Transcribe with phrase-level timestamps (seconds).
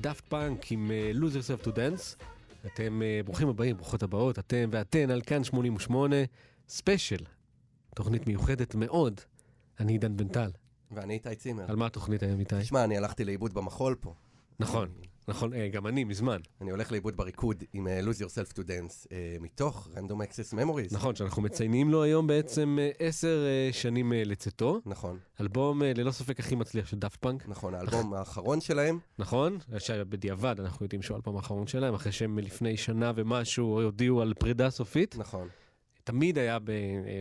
[0.00, 2.24] דאפט פאנק עם אה, Lose Yourself to Dance.
[2.66, 6.16] אתם אה, ברוכים הבאים, ברוכות הבאות, אתם ואתן על כאן 88,
[6.68, 7.24] special,
[7.94, 9.20] תוכנית מיוחדת מאוד.
[9.80, 10.50] אני עידן בן טל.
[10.90, 11.64] ואני איתי צימר.
[11.68, 12.60] על מה התוכנית היום, איתי?
[12.60, 14.14] תשמע, אני הלכתי לאיבוד במחול פה.
[14.60, 14.88] נכון,
[15.28, 16.40] נכון, אה, גם אני, מזמן.
[16.60, 20.94] אני הולך לאיבוד בריקוד עם אה, Lose Yourself to Dance אה, מתוך Random Access Memories.
[20.94, 24.80] נכון, שאנחנו מציינים לו היום בעצם עשר שנים לצאתו.
[24.86, 29.58] נכון, אלבום ללא ספק הכי מצליח של דאפט פאנק, נכון, האלבום האחרון שלהם, נכון?
[29.78, 34.70] שבדיעבד אנחנו יודעים שהוא האלבום האחרון שלהם, אחרי שהם לפני שנה ומשהו הודיעו על פרידה
[34.70, 35.16] סופית.
[35.18, 35.48] נכון.
[36.04, 36.58] תמיד היה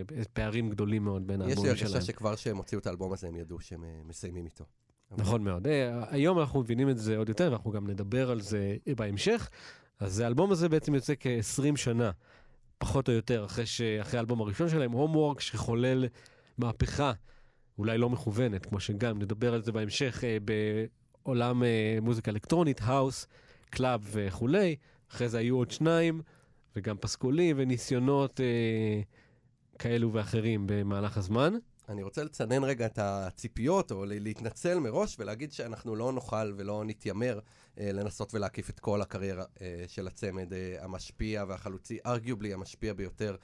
[0.07, 2.01] בפערים גדולים מאוד בין יש לי האלבומים הרגשה שלהם.
[2.03, 4.65] שכבר כשהם הוציאו את האלבום הזה, הם ידעו שהם מסיימים איתו.
[5.17, 5.67] נכון מאוד.
[5.67, 9.49] אה, היום אנחנו מבינים את זה עוד יותר, ואנחנו גם נדבר על זה בהמשך.
[9.99, 12.11] אז האלבום הזה בעצם יוצא כ-20 שנה,
[12.77, 13.65] פחות או יותר, אחרי,
[14.13, 16.05] האלבום הראשון שלהם, Homework, שחולל
[16.57, 17.11] מהפכה,
[17.77, 20.37] אולי לא מכוונת, כמו שגם נדבר על זה בהמשך, אה,
[21.25, 23.27] בעולם אה, מוזיקה אלקטרונית, האוס,
[23.69, 24.75] club וכולי.
[25.11, 26.21] אחרי זה היו עוד שניים,
[26.75, 29.01] וגם פסקולים וניסיונות אה,
[29.79, 31.53] כאלו ואחרים במהלך הזמן.
[31.89, 37.39] אני רוצה לצנן רגע את הציפיות, או להתנצל מראש ולהגיד שאנחנו לא נוכל ולא נתיימר
[37.79, 43.35] אה, לנסות ולהקיף את כל הקריירה אה, של הצמד אה, המשפיע והחלוצי, ארגיובלי המשפיע ביותר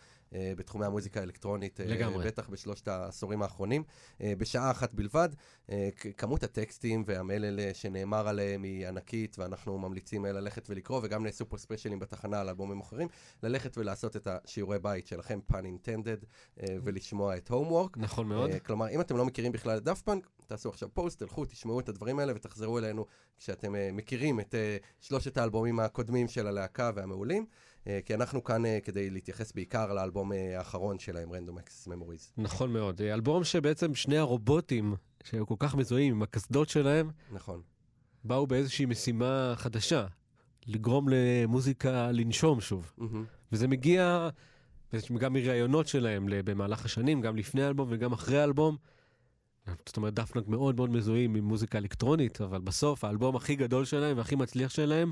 [0.57, 2.25] בתחומי המוזיקה האלקטרונית, אה, לגמרי.
[2.25, 3.83] בטח בשלושת העשורים האחרונים.
[4.21, 5.29] אה, בשעה אחת בלבד,
[5.69, 11.23] אה, כמות הטקסטים והמלל אה, שנאמר עליהם היא ענקית, ואנחנו ממליצים אה, ללכת ולקרוא, וגם
[11.23, 13.07] נעשו פה ספיישלים בתחנה על אלבומים אחרים,
[13.43, 16.25] ללכת ולעשות את השיעורי בית שלכם, intended,
[16.59, 17.97] אה, ולשמוע את homework.
[17.97, 18.49] נכון מאוד.
[18.65, 21.89] כלומר, אם אתם לא מכירים בכלל את דאפט פאנק, תעשו עכשיו פוסט, תלכו, תשמעו את
[21.89, 23.05] הדברים האלה ותחזרו אלינו
[23.37, 24.55] כשאתם מכירים את
[24.99, 27.45] שלושת האלבומים הקודמים של הלהקה והמעולים,
[28.05, 32.31] כי אנחנו כאן uh, כדי להתייחס בעיקר לאלבום uh, האחרון שלהם, Random Access Memories.
[32.37, 33.01] נכון מאוד.
[33.01, 37.61] אה, אלבום שבעצם שני הרובוטים, שהיו כל כך מזוהים עם הקסדות שלהם, נכון.
[38.23, 40.05] באו באיזושהי משימה חדשה,
[40.67, 42.91] לגרום למוזיקה לנשום שוב.
[42.97, 43.25] מהמם.
[43.51, 44.29] וזה מגיע
[45.19, 48.77] גם מראיונות שלהם במהלך השנים, גם לפני האלבום וגם אחרי האלבום.
[49.85, 54.17] זאת אומרת, דפנק מאוד מאוד מזוהים עם מוזיקה אלקטרונית, אבל בסוף האלבום הכי גדול שלהם
[54.17, 55.11] והכי מצליח שלהם,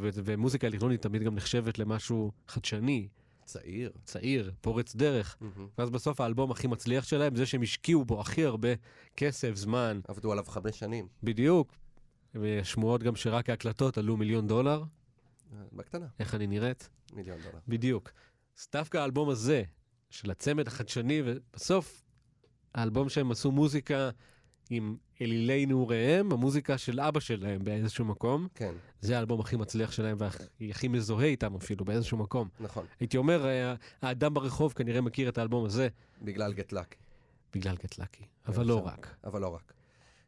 [0.00, 3.08] ומוזיקה אלקטרונית תמיד גם נחשבת למשהו חדשני,
[3.44, 3.92] צעיר.
[4.04, 5.36] צעיר, פורץ דרך.
[5.40, 5.68] מהמם.
[5.78, 8.68] ואז בסוף האלבום הכי מצליח שלהם, זה שהם השקיעו בו הכי הרבה
[9.16, 11.74] כסף, זמן, עבדו עליו חמש שנים, בדיוק.
[12.34, 16.88] ושמועות גם שרק ההקלטות עלו מיליון דולר, uh, בקטנה, איך אני נראית?
[17.12, 17.58] מיליון דולר.
[17.68, 18.10] בדיוק.
[18.58, 19.62] אז דווקא האלבום הזה,
[20.10, 22.04] של הצמד החדשני, ובסוף,
[22.74, 24.10] האלבום שהם עשו מוזיקה
[24.70, 30.16] עם אלילי נעוריהם, המוזיקה של אבא שלהם באיזשהו מקום, כן, זה האלבום הכי מצליח שלהם
[30.60, 32.48] והכי מזוהה איתם אפילו באיזשהו מקום.
[32.60, 35.88] נכון, הייתי אומר, אה, האדם ברחוב כנראה מכיר את האלבום הזה
[36.22, 36.96] בגלל Lucky.
[37.54, 39.16] בגלל Get Lucky, אבל לא רק.
[39.24, 39.72] אבל לא רק.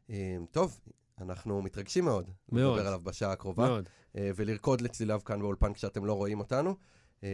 [0.08, 0.12] Um,
[0.50, 0.80] טוב,
[1.20, 2.30] אנחנו מתרגשים מאוד.
[2.52, 2.76] מאוד.
[2.76, 3.68] לדבר עליו בשעה הקרובה.
[3.68, 3.88] מאוד.
[4.16, 6.76] אה, ולרקוד לצליליו כאן באולפן כשאתם לא רואים אותנו.
[7.24, 7.28] אה,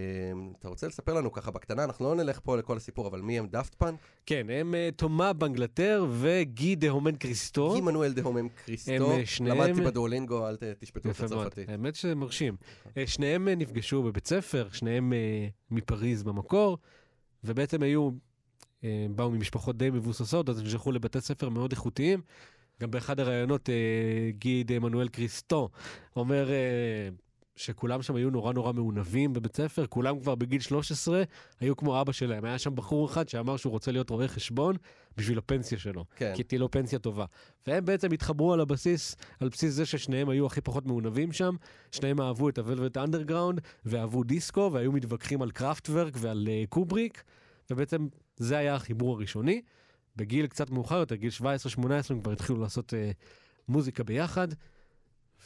[0.59, 3.47] אתה רוצה לספר לנו ככה בקטנה, אנחנו לא נלך פה לכל הסיפור, אבל מי הם
[3.47, 4.01] דאפט פאנק?
[4.27, 7.77] כן, הם אה, תומה בנגלטר וגי דה הומם קריסטו.
[7.77, 11.69] עמנואל דה הומם קריסטו, הם, אה, שניהם- למדתי בדואלינגו, אל תשפטו את הצרפתית.
[11.69, 12.57] האמת שזה מרשים.
[12.97, 15.13] אה, שניהם נפגשו בבית ספר, שניהם
[15.71, 16.79] מפריז במקור,
[17.45, 18.11] ובעצם היו,
[19.11, 22.21] באו ממשפחות די מבוססות, אז נשלחו לבתי ספר מאוד איכותיים.
[22.81, 23.69] גם באחד הראיונות,
[24.39, 25.69] גיד עמנואל קריסטו
[26.17, 26.49] אומר
[27.57, 31.23] שכולם שם היו נורא נורא מעונבים בבית ספר, כולם כבר בגיל 13
[31.61, 32.45] היו כמו אבא שלהם.
[32.45, 34.77] היה שם בחור אחד שאמר שהוא רוצה להיות רואה חשבון
[35.17, 36.05] בשביל הפנסיה שלו.
[36.17, 37.25] כן, כי תהיה לו פנסיה טובה.
[37.67, 41.55] והם בעצם התחברו על הבסיס, על בסיס זה ששניהם היו הכי פחות מעונבים שם,
[41.93, 47.23] שניהם אהבו את הוולווט אנדרגראונד, ואהבו דיסקו, והיו מתווכחים על קראפטוורק ועל uh, קובריק,
[47.71, 49.63] ובעצם זה היה החיבור הראשוני.
[50.17, 51.45] בגיל קצת מאוחר יותר, גיל 17-18,
[52.11, 52.97] הם כבר התחילו לעשות uh,
[53.69, 54.49] מוזיקה ביחד,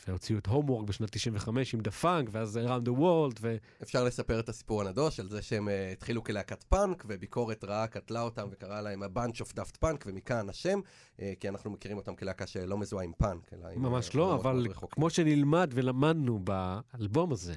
[0.09, 3.57] והוציאו את Homework בשנת 95 עם Da Funk, ואז Around the World, ו...
[3.83, 8.23] אפשר לספר את הסיפור הנדוש על זה שהם אה, התחילו כלהקת פאנק, וביקורת רעה קטלה
[8.23, 10.81] אותם וקראה להם ה-bunch of daft punk, ומכאן השם,
[11.21, 13.83] אה, כי אנחנו מכירים אותם כלהקה שלא מזוהה עם פאנק, אלא עם...
[13.83, 14.67] ממש אה, לא, אבל.
[14.91, 17.55] כמו שנלמד ולמדנו באלבום הזה,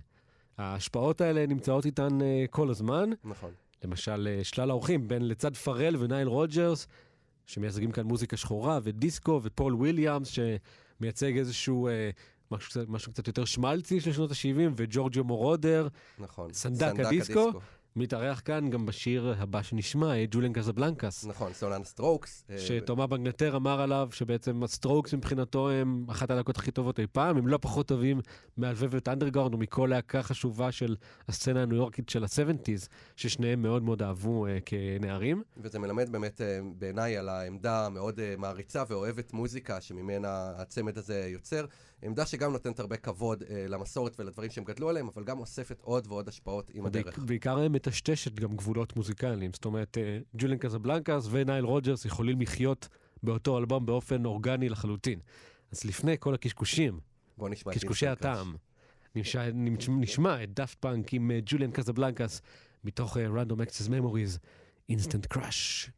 [0.57, 3.09] ההשפעות האלה נמצאות איתן uh, כל הזמן.
[3.23, 3.51] נכון.
[3.83, 6.88] למשל, אה, שלל האורחים, בין לצד פארל ונייל רוג'רס,
[7.45, 12.09] שמייצגים כאן מוזיקה שחורה, ודיסקו, ופול וויליאמס, שמייצג איזשהו אה,
[12.53, 15.88] משהו משהו קצת יותר שמלצי של שנות ה-70, וג'ורג'ו מורודר,
[16.19, 17.60] נכון, סנדק, סנדק הדיסקו, הדיסקו,
[17.95, 21.25] מתארח כאן גם בשיר הבא שנשמע, אה, ג'וליאן קזבלנקס.
[21.25, 22.43] נכון, סולן סטרוקס.
[22.50, 27.38] אה, שתומה בנגלטר אמר עליו שבעצם הסטרוקס מבחינתו הם אחת הלהקות הכי טובות אי פעם,
[27.38, 28.22] הם לא פחות טובים
[28.58, 30.95] מהוולווט אנדרגראונד ומכל להקה חשובה של
[31.27, 35.43] הסצנה הניו יורקית של ה-70's, ששניהם מאוד מאוד אהבו אה, כנערים.
[35.57, 41.27] וזה מלמד באמת אה, בעיניי על העמדה המאוד אה, מעריצה ואוהבת מוזיקה שממנה הצמד הזה
[41.33, 41.65] יוצר.
[42.03, 46.07] עמדה שגם נותנת הרבה כבוד אה, למסורת ולדברים שהם גדלו עליהם, אבל גם אוספת עוד
[46.07, 47.19] ועוד השפעות עם הדרך.
[47.19, 52.88] בעיקר מטשטשת גם גבולות מוזיקליים, זאת אומרת, אה, ג'וליאן קזבלנקס ונייל רוג'רס יכולים לחיות
[53.24, 55.19] באותו אלבום באופן אורגני לחלוטין.
[55.72, 57.00] אז לפני כל הקשקושים,
[57.72, 58.55] קשקושי הטעם,
[59.15, 59.43] נשמע,
[59.89, 62.41] נשמע את דאפט פאנק עם אה, ג'וליאן קזבלנקס
[62.83, 64.39] מתוך אה, Random Access Memories,
[64.91, 65.89] Instant Crush.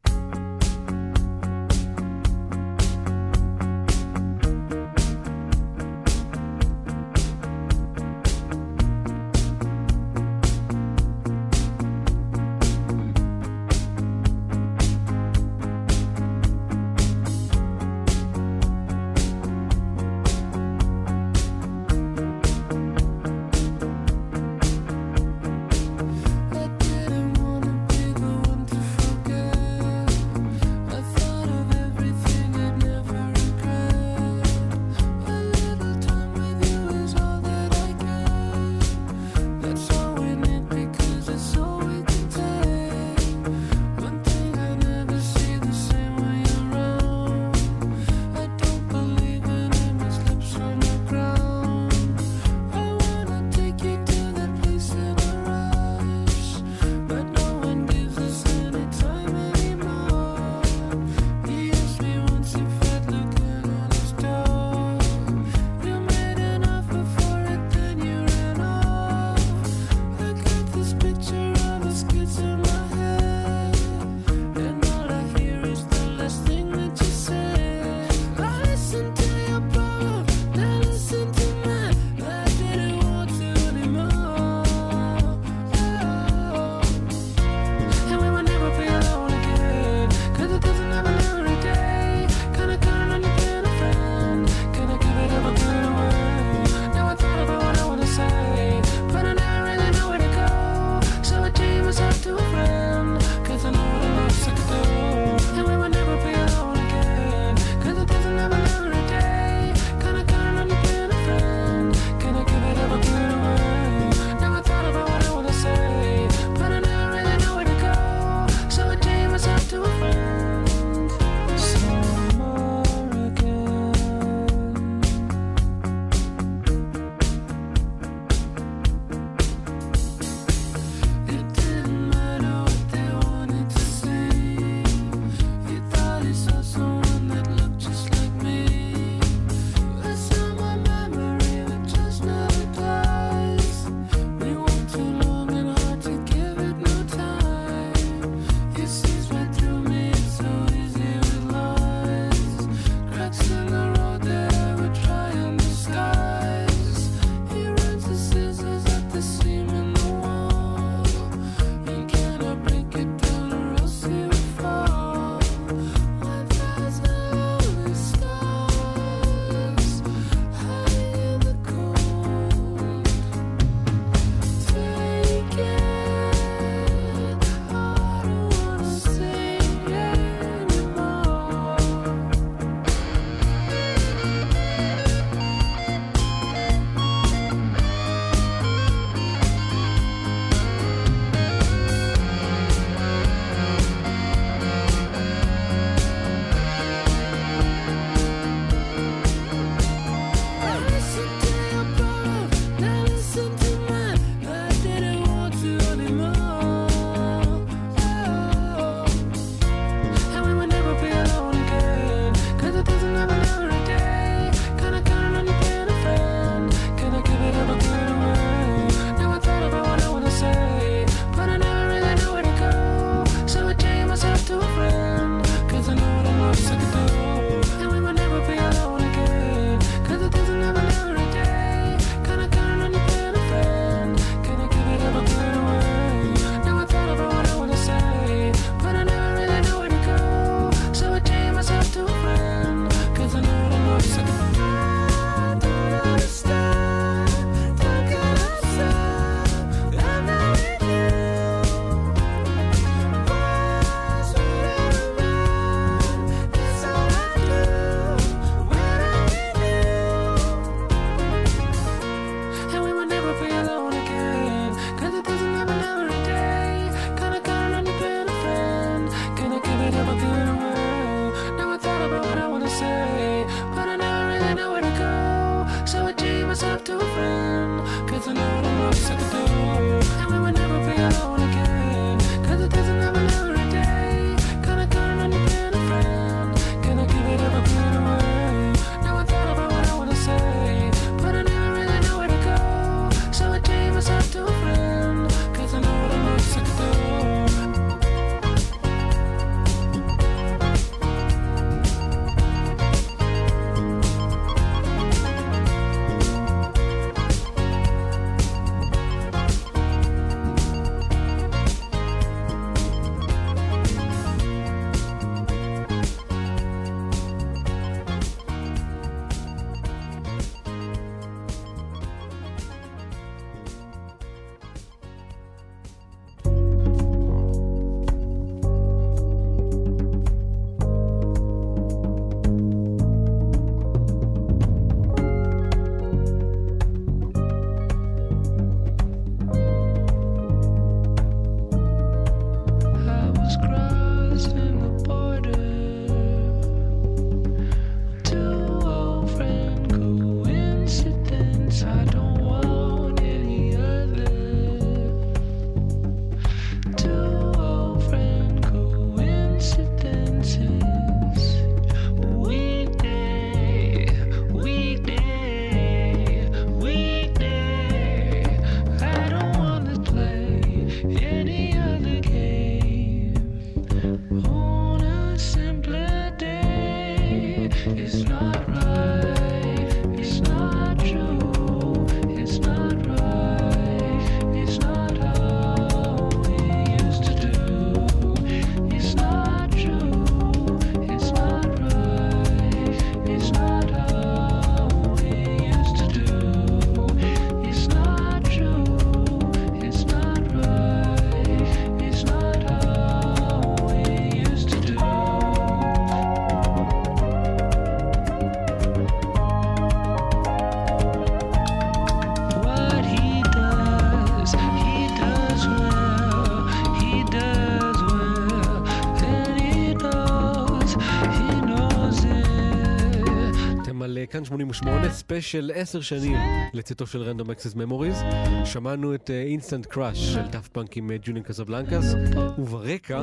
[424.45, 426.37] כאן 88, ספיישל 10 שנים
[426.73, 428.17] לצאתו של Random Access Memories.
[428.65, 432.13] שמענו את Instant Crush של דאפט פאנק עם אה, ג'וליאן קזבלנקס,
[432.57, 433.21] וברקע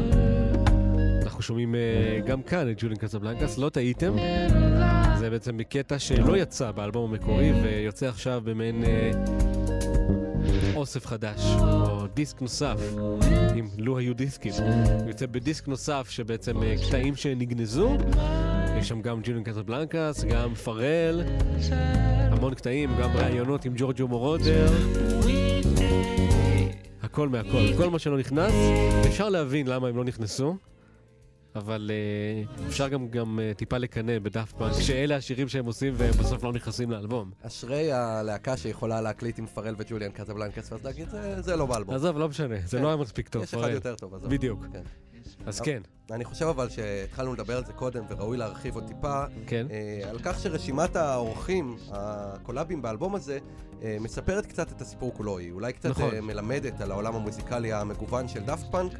[1.22, 4.16] אנחנו שומעים אה, גם כאן את ג'וליאן קזבלנקס, לא טעיתם.
[5.18, 9.10] זה בעצם מקטע שלא יצא באלבום המקורי ויוצא עכשיו במעין אה,
[10.74, 12.76] אוסף חדש, או דיסק נוסף,
[13.58, 14.52] אם לו היו דיסקים.
[15.08, 17.96] יוצא בדיסק נוסף שבעצם אה, קטעים שנגנזו.
[18.82, 21.22] יש שם גם ג'וליאן קזבלנקס, גם פרל,
[22.30, 24.66] המון קטעים, גם ראיונות עם ג'ורג'ו מורודר.
[27.02, 28.52] הכל מהכל, כל מה שלא נכנס,
[29.06, 30.56] אפשר להבין למה הם לא נכנסו.
[31.54, 36.10] אבל uh, אפשר גם, גם uh, טיפה לקנא בדאפט פאנק, שאלה השירים שהם עושים והם
[36.10, 37.30] בסוף לא נכנסים לאלבום.
[37.42, 41.94] אשרי הלהקה שיכולה להקליט עם פרל וג'וליאן קזבלנקס, ואז להגיד, "זה- זה לא באלבום.
[41.94, 42.82] עזוב, לא משנה, זה כן.
[42.82, 43.42] לא היה מספיק טוב.
[43.42, 43.72] יש אחד פרל.
[43.72, 44.30] יותר טוב, עזוב.
[44.30, 44.64] בדיוק.
[44.72, 44.82] כן.
[45.46, 49.66] אז כן, אני חושב אבל שהתחלנו לדבר על זה קודם, וראוי להרחיב עוד טיפה, כן.
[49.70, 53.38] אה, על כך שרשימת האורחים, ה collabs באלבום הזה,
[53.82, 55.38] אה, מספרת קצת את הסיפור כולו.
[55.38, 56.14] היא אולי קצת נכון.
[56.14, 58.92] אה, מלמדת על העולם המוזיקלי המגוון של דאפט פאנק,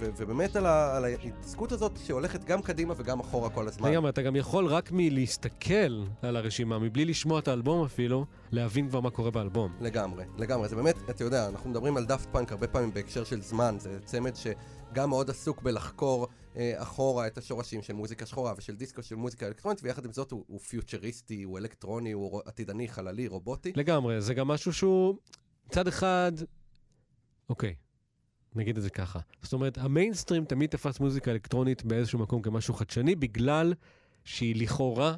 [0.00, 3.90] ו- ובאמת על ה- על ההתעסקות הזאת שהולכת גם קדימה וגם אחורה כל הזמן.
[3.92, 9.00] לגמרי, אתה גם יכול רק מלהסתכל על הרשימה, מבלי לשמוע את האלבום אפילו, להבין כבר
[9.00, 9.72] מה קורה באלבום.
[9.80, 10.68] לגמרי, לגמרי.
[10.68, 13.98] זה באמת, אתה יודע, אנחנו מדברים על דאפט פאנק הרבה פעמים בהקשר של זמן, זה
[14.04, 14.34] צמד
[14.94, 19.46] שגם מאוד עסוק בלחקור אה, אחורה את השורשים של מוזיקה שחורה ושל דיסקו של מוזיקה
[19.46, 23.72] אלקטרונית, ויחד עם זאת הוא, הוא פוטוריסטי, הוא אלקטרוני, הוא עתידני, חללי, רובוטי.
[23.76, 25.14] לגמרי, זה גם משהו שהוא
[25.66, 26.32] מצד אחד,
[27.48, 27.74] אוקיי,
[28.54, 29.18] נגיד את זה ככה.
[29.42, 33.74] זאת אומרת, המיינסטרים תמיד תפס מוזיקה אלקטרונית באיזשהו מקום כמשהו חדשני, בגלל
[34.24, 35.16] שהיא לכאורה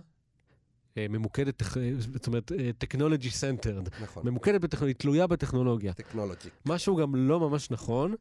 [0.98, 1.66] אה, ממוקדת, אה,
[1.98, 3.88] זאת אומרת, טכנולוגי centered.
[4.02, 5.92] נכון, ממוקדת בטכנולוגיה, היא תלויה בטכנולוגיה.
[5.92, 6.48] טכנולוגי.
[6.66, 8.14] מה שהוא גם לא ממש נכון,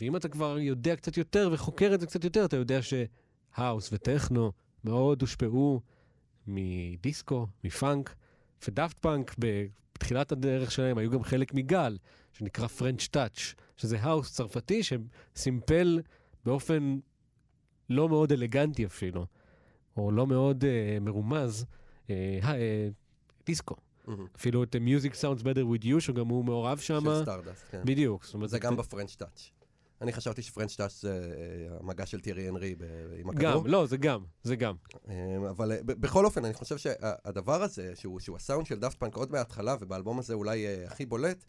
[0.00, 4.52] ואם אתה כבר יודע קצת יותר וחוקר את זה קצת יותר, אתה יודע שהאוס וטכנו
[4.84, 5.80] מאוד הושפעו
[6.46, 8.14] מדיסקו, מפאנק,
[8.68, 11.98] ודאפט פאנק בתחילת הדרך שלהם היו גם חלק מגל,
[12.32, 16.00] שנקרא French touch, שזה האוס צרפתי שסימפל
[16.44, 16.98] באופן
[17.90, 19.26] לא מאוד אלגנטי אפילו,
[19.96, 21.64] או לא מאוד אה, מרומז,
[22.10, 22.88] אה, אה,
[23.46, 23.74] דיסקו.
[24.06, 24.26] מהמם.
[24.36, 27.00] אפילו את Music Sounds Better With You, שגם הוא מעורב שם.
[27.04, 27.82] של סטארדאסט, כן.
[27.84, 28.24] בדיוק.
[28.24, 29.50] זאת אומרת, זה גם ב French touch.
[30.00, 31.32] אני חשבתי ש French touch זה
[31.70, 32.84] אה, המגע של טירי הנרי ב-
[33.18, 33.64] עם הכדור.
[33.64, 34.74] גם, לא, זה גם, זה גם.
[35.08, 35.14] אה,
[35.50, 39.32] אבל אה, בכל אופן, אני חושב שהדבר הזה, שהוא, שהוא הסאונד של דאפט פאנק עוד
[39.32, 41.44] מההתחלה, ובאלבום הזה אולי אה, הכי בולט,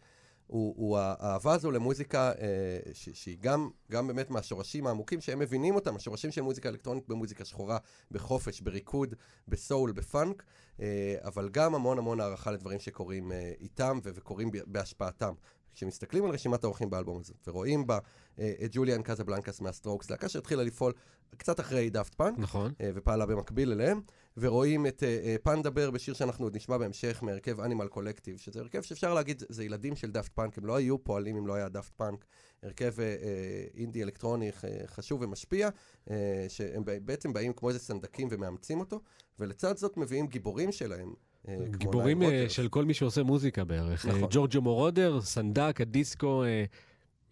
[0.46, 5.74] הוא, הוא האהבה הזו למוזיקה אה, ש, שהיא גם, גם באמת מהשורשים העמוקים שהם מבינים
[5.74, 7.78] אותם, השורשים של מוזיקה אלקטרונית במוזיקה שחורה,
[8.10, 9.14] בחופש, בריקוד,
[9.48, 10.42] בסול, בפאנק,
[10.80, 15.32] אה, אבל גם המון המון הערכה לדברים שקורים אה, איתם ו- וקורים בהשפעתם.
[15.74, 17.98] כשמסתכלים על רשימת האורחים באלבום הזה, ורואים בה
[18.38, 20.92] אה, את ג'וליאן קזבלנקס מהסטרוקס, להקה שהתחילה לפעול
[21.36, 22.72] קצת אחרי דאפט פאנק, נכון.
[22.80, 24.00] אה, ופעלה במקביל אליהם,
[24.36, 28.60] ורואים את אה, אה, פנדה בר בשיר שאנחנו עוד נשמע בהמשך מהרכב אנימל קולקטיב, שזה
[28.60, 31.68] הרכב שאפשר להגיד, זה ילדים של דאפט פאנק, הם לא היו פועלים אם לא היה
[31.68, 32.24] דאפט פאנק,
[32.62, 35.68] הרכב אה, אה, אינדי אלקטרוני אה, חשוב ומשפיע,
[36.10, 39.00] אה, שהם בעצם באים כמו איזה סנדקים ומאמצים אותו,
[39.38, 41.14] ולצד זאת מביאים גיבורים שלהם.
[41.48, 42.44] אה, גיבורים אה.
[42.48, 44.06] של כל מי שעושה מוזיקה בערך.
[44.06, 44.22] נכון.
[44.22, 46.44] אה, ג'ורג'ו מורודר, סנדק, הדיסקו,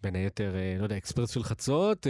[0.03, 2.07] בין היתר, לא יודע, אקספרס של חצות,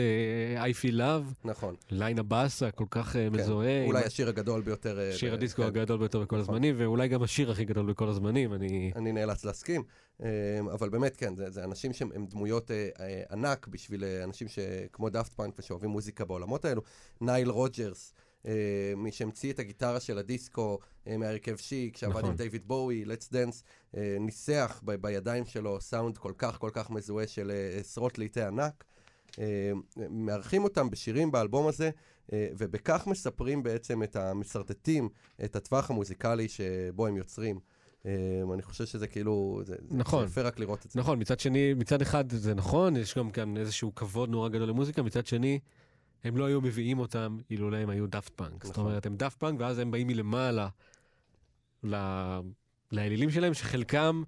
[0.57, 3.29] I Feel Love, נכון, ליין הבאס ה, כל כך כן.
[3.31, 3.85] מזוהה.
[3.85, 5.11] אולי עם השיר הגדול ביותר.
[5.11, 5.67] שיר ב- הדיסקו כן.
[5.67, 6.55] הגדול ביותר בכל נכון.
[6.55, 8.53] הזמנים, ואולי גם השיר הכי גדול בכל הזמנים.
[8.53, 8.91] אני...
[8.95, 9.83] אני נאלץ להסכים,
[10.71, 12.71] אבל באמת כן, זה, זה אנשים שהם הם דמויות
[13.31, 16.81] ענק בשביל אנשים שכמו דאפט פאנק ושאוהבים מוזיקה בעולמות האלו.
[17.21, 18.13] נייל רוג'רס,
[18.97, 22.29] מי שהמציא את הגיטרה של הדיסקו אה, מהרכב שיק, שעבד נכון.
[22.29, 23.63] עם דיוויד בואי, Let's Dance,
[23.97, 28.41] אה, ניסח ב- בידיים שלו סאונד כל כך כל כך מזוהה של אה, עשרות לעיתי
[28.41, 28.83] ענק.
[29.39, 29.71] אה,
[30.09, 31.89] מארחים אותם בשירים באלבום הזה,
[32.33, 35.09] אה, ובכך מספרים בעצם את משרטטים,
[35.43, 37.59] את הטווח המוזיקלי שבו הם יוצרים.
[38.05, 38.11] אה,
[38.53, 40.25] אני חושב שזה כאילו, זה, זה- נכון.
[40.27, 40.99] זה יפה רק לראות את זה.
[40.99, 45.01] נכון, מצד שני, מצד אחד זה נכון, יש גם כאן איזשהו כבוד נורא גדול למוזיקה,
[45.03, 45.59] מצד שני,
[46.23, 48.63] הם לא היו מביאים אותם אילולא הם היו דאפט פאנק.
[48.63, 48.85] זאת נכון.
[48.85, 50.67] אומרת, הם דאפט פאנק, ואז הם באים מלמעלה
[51.83, 51.95] ל...
[52.91, 54.23] לאלילים שלהם, שחלקם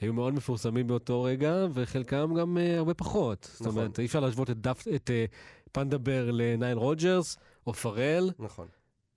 [0.00, 3.48] היו מאוד מפורסמים באותו רגע, וחלקם גם אה, הרבה פחות.
[3.52, 3.78] זאת נכון.
[3.78, 5.34] אומרת, אי אפשר להשוות את, דאפט, את אה,
[5.72, 8.30] פנדה בר לנייל רוג'רס, או פארל.
[8.38, 8.66] נכון.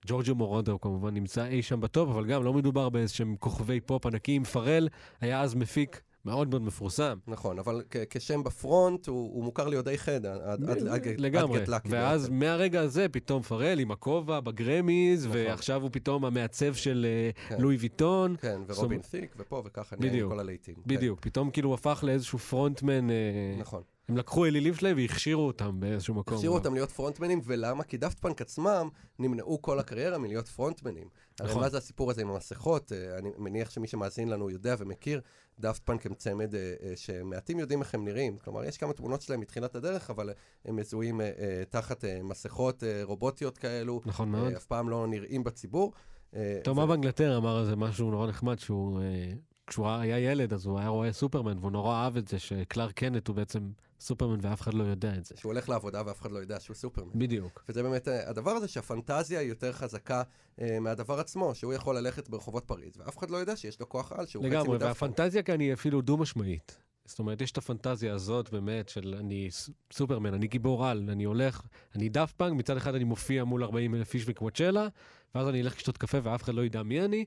[0.06, 4.44] ג'ורג'ו מורודר כמובן נמצא אי שם בטופ, אבל גם לא מדובר באיזשהם כוכבי פופ ענקיים.
[4.44, 4.88] פארל
[5.20, 7.18] היה אז מפיק מאוד מאוד מפורסם.
[7.26, 10.70] נכון, אבל כ- כשם ב front הוא, הוא מוכר לי עוד די חד, עד- עד-
[10.70, 11.64] עד- עד לגמרי.
[11.64, 12.38] Get Lucky ואז בעצם.
[12.38, 15.36] מהרגע הזה פתאום פארל עם הכובע בגרמיז, נכון.
[15.38, 17.60] ועכשיו הוא פתאום המעצב של אה, כן.
[17.60, 18.36] לואי ויטון.
[18.40, 20.32] כן, ורובין אומרת- סיק, ופה וככה נהיה עם בדיוק.
[20.32, 20.74] כל הלהיטים.
[20.74, 23.10] כן, בדיוק, פתאום כאילו הוא הפך לאיזשהו frontman.
[23.10, 23.14] אה,
[23.58, 23.82] נכון.
[24.08, 26.34] הם לקחו אלילים שלהם והכשירו אותם באיזשהו מקום.
[26.34, 26.54] הכשירו.
[26.54, 27.84] אותם להיות פרונטמנים, ולמה?
[27.84, 31.08] כי דאפט פאנק עצמם נמנעו כל הקריירה מלהיות פרונטמנים.
[31.40, 31.62] הרי נכון.
[31.62, 32.92] מה זה הסיפור הזה עם המסכות?
[32.92, 35.20] אה, אני מניח שמי שמאזין לנו יודע ומכיר,
[35.58, 38.38] דאפט פאנק הם צמד אה, אה, שמעטים יודעים איך הם נראים.
[38.38, 40.30] כלומר, יש כמה תמונות שלהם מתחילת הדרך, אבל
[40.64, 44.52] הם מזוהים אה, אה, תחת אה, מסכות אה, רובוטיות כאלו, נכון מאוד.
[44.52, 45.92] אה, אף פעם לא נראים בציבור.
[46.36, 49.32] אה, תומא בנגלטר אמר על זה משהו נורא נחמד, שהוא, אה,
[49.66, 53.28] כשהוא היה ילד אז הוא היה רואה סופרמן, והוא נורא אהב את זה שקלארק קנט
[53.28, 55.34] הוא בעצם סופרמן ואף אחד לא יודע את זה.
[55.36, 57.10] שהוא הולך לעבודה ואף אחד לא יודע שהוא סופרמן.
[57.14, 57.64] בדיוק.
[57.68, 60.22] וזה באמת אה, הדבר הזה שהפנטזיה היא יותר חזקה
[60.60, 64.12] אה, מהדבר עצמו, שהוא יכול ללכת ברחובות פריז, ואף אחד לא יודע שיש לו כוח
[64.12, 64.88] על, שהוא חצי לגמרי, מדאפט פאנק.
[64.88, 66.78] והפנטזיה כאן היא אפילו דו-משמעית.
[67.04, 69.48] זאת אומרת, יש את הפנטזיה הזאת באמת של אני
[69.92, 71.62] סופרמן, אני גיבור על, אני הולך,
[71.94, 74.88] אני דאפט פאנק, מצד אחד אני מופיע מול 40 אלף איש בקוואצ'לה,
[75.34, 77.24] ואז אני אלך לשתות קפה ואף אחד לא ידע מי אני,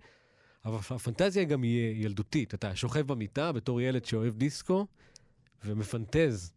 [0.65, 2.53] אבל הפנטזיה גם היא ילדותית.
[2.53, 4.87] אתה שוכב במיטה בתור ילד שאוהב דיסקו,
[5.65, 6.53] ומפנטז,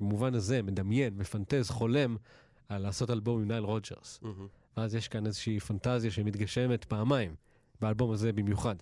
[0.00, 2.16] במובן הזה, מדמיין, מפנטז, חולם,
[2.68, 4.18] על לעשות אלבום עם נייל רוג'רס.
[4.22, 7.34] מהמם, ואז יש כאן איזושהי פנטזיה שמתגשמת פעמיים,
[7.80, 8.76] באלבום הזה במיוחד.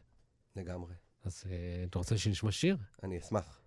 [0.57, 0.95] לגמרי.
[1.25, 2.77] אז אה, אתה רוצה שנשמע שיר?
[3.03, 3.59] אני אשמח.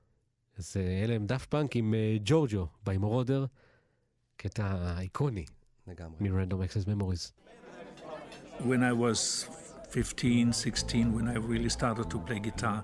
[0.57, 3.45] אז אה, אלה הם דאפט פאנק עם אה, ג'ורג'ו, ביי מורודר,
[4.37, 5.45] קטע איקוני
[5.87, 6.29] לגמרי.
[6.29, 7.31] מ-Random Access Memories.
[8.59, 9.45] When I was
[9.89, 12.83] 15, 16, when I really started to play guitar,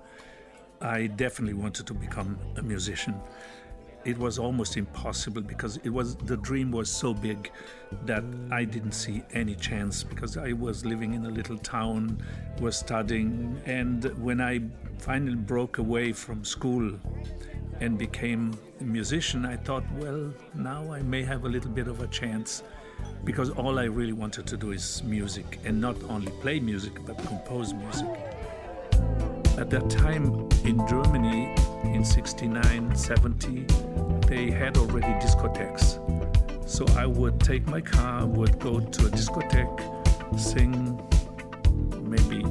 [0.81, 3.13] I definitely wanted to become a musician.
[4.05, 7.51] It was almost impossible because it was the dream was so big
[8.05, 12.21] that I didn't see any chance because I was living in a little town,
[12.59, 14.61] was studying, and when I
[14.97, 16.91] finally broke away from school
[17.79, 22.01] and became a musician, I thought, well, now I may have a little bit of
[22.01, 22.63] a chance
[23.23, 27.17] because all I really wanted to do is music and not only play music but
[27.25, 28.09] compose music.
[29.57, 33.65] At that time in Germany in 69, 70,
[34.27, 35.99] they had already discotheques.
[36.69, 39.79] So I would take my car, would go to a discotheque,
[40.39, 40.99] sing
[42.01, 42.43] maybe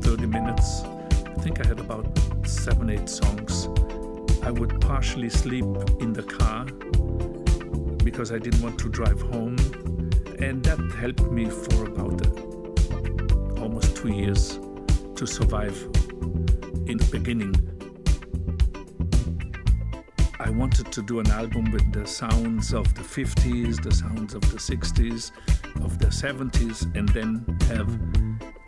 [0.00, 0.82] 30 minutes.
[0.82, 2.06] I think I had about
[2.46, 3.68] seven, eight songs.
[4.42, 5.64] I would partially sleep
[6.00, 6.64] in the car
[8.04, 9.56] because I didn't want to drive home.
[10.38, 12.20] And that helped me for about
[13.58, 14.58] almost two years
[15.16, 15.76] to survive
[16.86, 17.73] in the beginning.
[20.44, 24.42] I wanted to do an album with the sounds of the 50s, the sounds of
[24.42, 25.30] the 60s,
[25.82, 27.88] of the 70s, and then have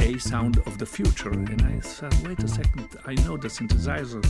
[0.01, 1.29] a sound of the future.
[1.29, 4.25] And I said, wait a second, I know the synthesizer.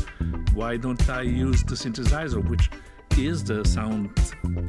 [0.54, 2.68] Why don't I use the synthesizer, which
[3.16, 4.10] is the sound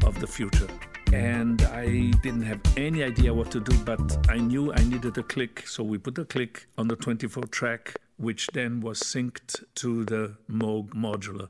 [0.06, 0.68] of the future?
[1.12, 5.24] And I didn't have any idea what to do, but I knew I needed a
[5.24, 5.68] click.
[5.68, 10.36] So we put a click on the 24 track, which then was synced to the
[10.48, 11.48] Moog modular.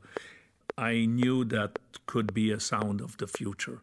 [0.80, 3.82] I knew that could be a sound of the future,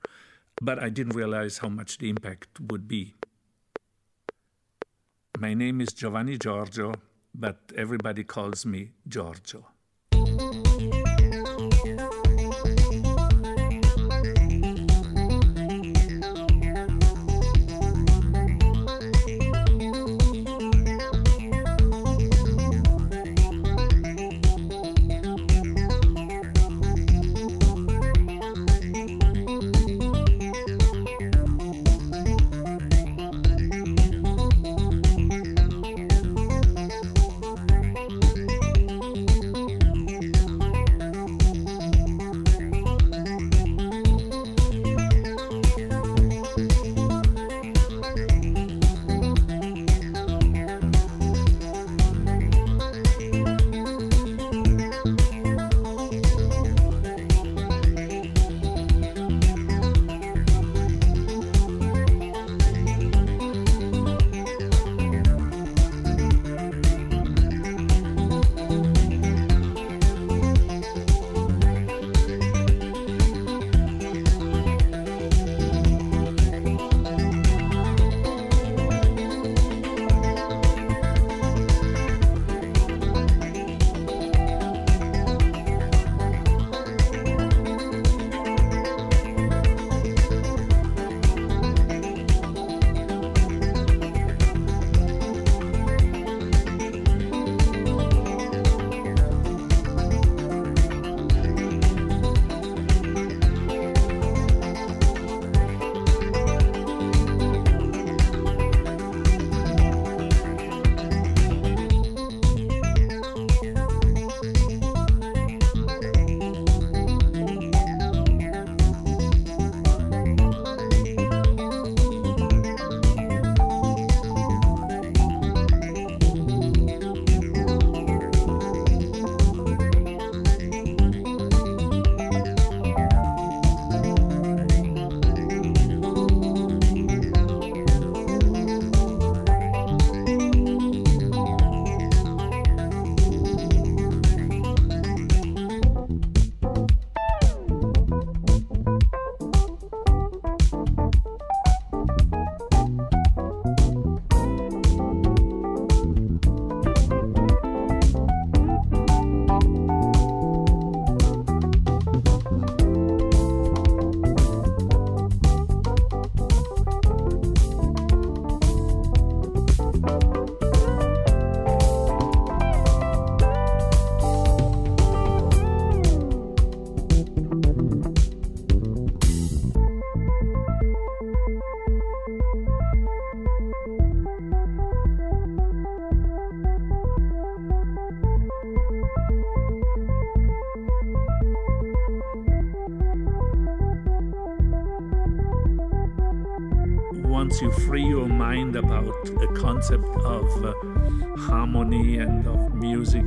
[0.63, 3.15] but I didn't realize how much the impact would be.
[5.41, 6.95] My name is Giovanni Giorgio,
[7.35, 9.74] but everybody calls me Giorgio.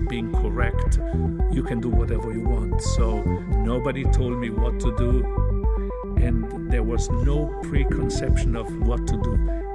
[0.08, 1.00] Being correct,
[1.52, 2.82] you can do whatever you want.
[2.82, 3.22] So
[3.66, 5.24] nobody told me what to do,
[6.18, 9.67] and there was no preconception of what to do.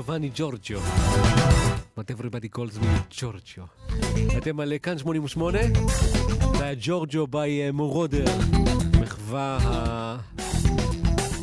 [0.00, 0.80] Giovanni Giorgio,
[1.94, 3.68] but everybody calls me Giorgio.
[4.38, 5.58] אתם על כאן 88,
[6.58, 8.24] זה היה ג'ורג'ו ביי מורודר,
[9.00, 9.58] מחווה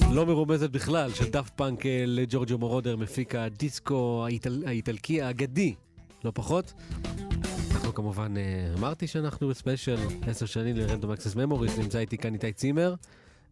[0.09, 4.63] הלא מרומזת בכלל של דאפט פאנק אה, לג'ורג'ו מורודר, מפיק הדיסקו האיטל...
[4.67, 5.75] האיטלקי האגדי,
[6.23, 6.73] לא פחות.
[7.71, 12.33] אנחנו כמובן, אה, אמרתי שאנחנו בספיישל 10 שנים ל Random Access Memories, נמצא איתי כאן
[12.33, 12.95] איתי צימר.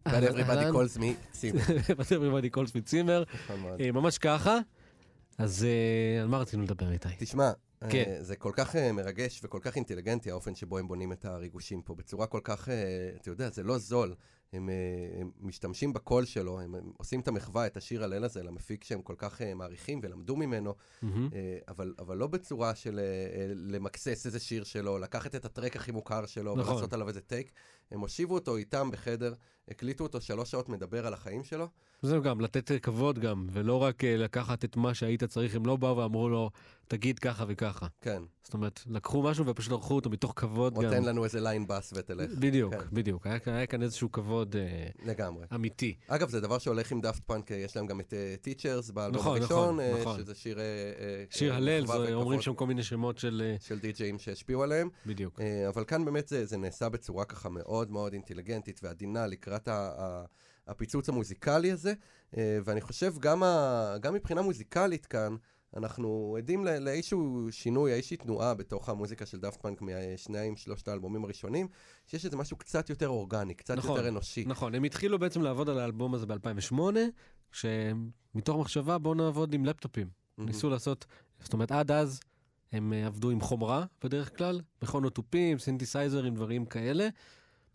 [0.08, 1.60] But everybody calls me צימר.
[1.98, 3.24] But everybody calls me צימר.
[3.44, 3.70] נכון.
[3.80, 4.58] אה, ממש ככה.
[5.38, 7.08] אז אה, על מה רצינו לדבר איתי?
[7.18, 7.52] תשמע,
[7.90, 8.04] כן.
[8.06, 11.82] אה, זה כל כך אה, מרגש וכל כך אינטליגנטי האופן שבו הם בונים את הריגושים
[11.82, 12.68] פה, בצורה כל כך,
[13.20, 14.14] אתה יודע, זה לא זול.
[14.52, 14.70] הם,
[15.20, 19.02] הם משתמשים בקול שלו, הם, הם עושים את המחווה, את השיר הליל הזה, למפיק שהם
[19.02, 20.74] כל כך מעריכים ולמדו ממנו.
[21.02, 21.08] אה,
[21.68, 23.00] אבל, אבל לא בצורה של
[23.54, 26.72] למקסס איזה שיר שלו, לקחת את הטרק הכי מוכר שלו נכון.
[26.72, 27.52] ולעשות עליו איזה טייק.
[27.90, 29.34] הם הושיבו אותו איתם בחדר,
[29.68, 31.68] הקליטו אותו שלוש שעות מדבר על החיים שלו.
[32.02, 35.66] זהו גם, לתת אה, כבוד גם, ולא רק אה, לקחת את מה שהיית צריך, הם
[35.66, 36.50] לא באו ואמרו לו,
[36.88, 37.86] תגיד ככה וככה.
[38.00, 40.82] כן, זאת אומרת, לקחו משהו ופשוט ערכו אותו מתוך כבוד גם.
[40.82, 42.30] נותן לנו איזה ליין בס ותלך.
[42.38, 42.80] בדיוק, כן.
[42.92, 43.26] בדיוק.
[43.26, 45.46] היה, היה כאן איזשהו כבוד אה, לגמרי.
[45.54, 45.94] אמיתי.
[46.08, 49.58] אגב, זה דבר שהולך עם דאפט פאנק, יש להם גם את טיצ'רס באלבום נכון, הראשון,
[49.74, 50.18] נכון, אה, נכון.
[50.20, 50.58] שזה שיר...
[50.58, 53.42] אה, אה, שיר אה, הלל, זה- אומרים שם כל מיני שמות של...
[53.44, 55.40] אה, של די-ג'אים שהשפיעו עליהם, בדיוק.
[55.40, 59.90] אה, אבל כאן באמת זה, זה נעשה בצורה ככה מאוד מאוד אינטליגנטית ועדינה לקראת ה,
[59.98, 60.24] ה,
[60.66, 61.94] הפיצוץ המוזיקלי הזה,
[62.36, 65.36] אה, ואני חושב גם, ה, גם מבחינה מוזיקלית כאן,
[65.76, 71.24] אנחנו עדים ל- לאיזשהו שינוי, איזושהי תנועה בתוך המוזיקה של דאפט פאנק מהשניים, שלושת האלבומים
[71.24, 71.68] הראשונים,
[72.06, 74.44] שיש איזה משהו קצת יותר אורגני, קצת נכון, יותר אנושי.
[74.46, 76.74] נכון, הם התחילו בעצם לעבוד על האלבום הזה ב-2008,
[77.52, 80.08] שמתוך מחשבה בואו נעבוד עם לפטופים.
[80.38, 80.48] מהמם.
[80.48, 81.06] ניסו לעשות,
[81.40, 82.20] זאת אומרת, עד אז
[82.72, 87.08] הם אה, עבדו עם חומרה בדרך כלל, מכונות תופים, סינתסייזרים, דברים כאלה.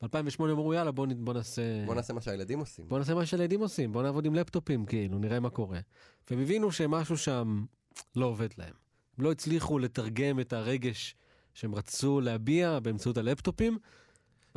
[0.01, 1.61] ב-2008 אמרו, יאללה, בואו בוא נעשה...
[1.85, 2.87] בוא נעשה מה שהילדים עושים.
[2.87, 5.79] בוא נעשה מה שהילדים עושים, בוא נעבוד עם לפטופים, כאילו, נראה מה קורה.
[6.29, 7.65] והם הבינו שמשהו שם
[8.15, 8.73] לא עובד להם.
[9.17, 11.15] הם לא הצליחו לתרגם את הרגש
[11.53, 13.77] שהם רצו להביע באמצעות הלפטופים.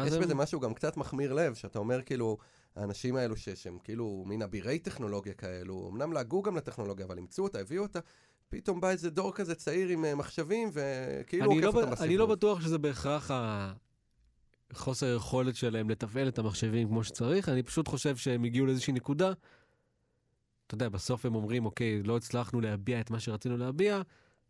[0.07, 2.37] יש הם- בזה משהו גם קצת מחמיר לב, שאתה אומר כאילו,
[2.77, 7.43] האנשים האלו ש- שהם כאילו מין אבירי טכנולוגיה כאלו, אמנם לעגו גם לטכנולוגיה, אבל אימצו
[7.43, 7.99] אותה, הביאו אותה,
[8.49, 12.03] פתאום בא איזה דור כזה צעיר עם אה, מחשבים, וכאילו עוקף לא, אותם ב- בסיבוב.
[12.03, 13.31] אני לא בטוח שזה בהכרח
[14.71, 19.33] החוסר היכולת שלהם לתפעל את המחשבים כמו שצריך, אני פשוט חושב שהם הגיעו לאיזושהי נקודה.
[20.67, 24.03] אתה יודע, בסוף הם אומרים, אוקיי, לא הצלחנו להביע את מה שרצינו להביע,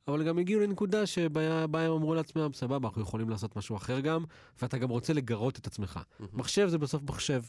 [0.09, 4.00] אבל גם הגיעו לנקודה שבה בה הם אמרו לעצמם, סבבה, אנחנו יכולים לעשות משהו אחר
[4.00, 4.24] גם,
[4.62, 6.00] ואתה גם רוצה לגרות את עצמך.
[6.20, 6.31] מהמם.
[6.33, 7.42] מחשב זה בסוף מחשב,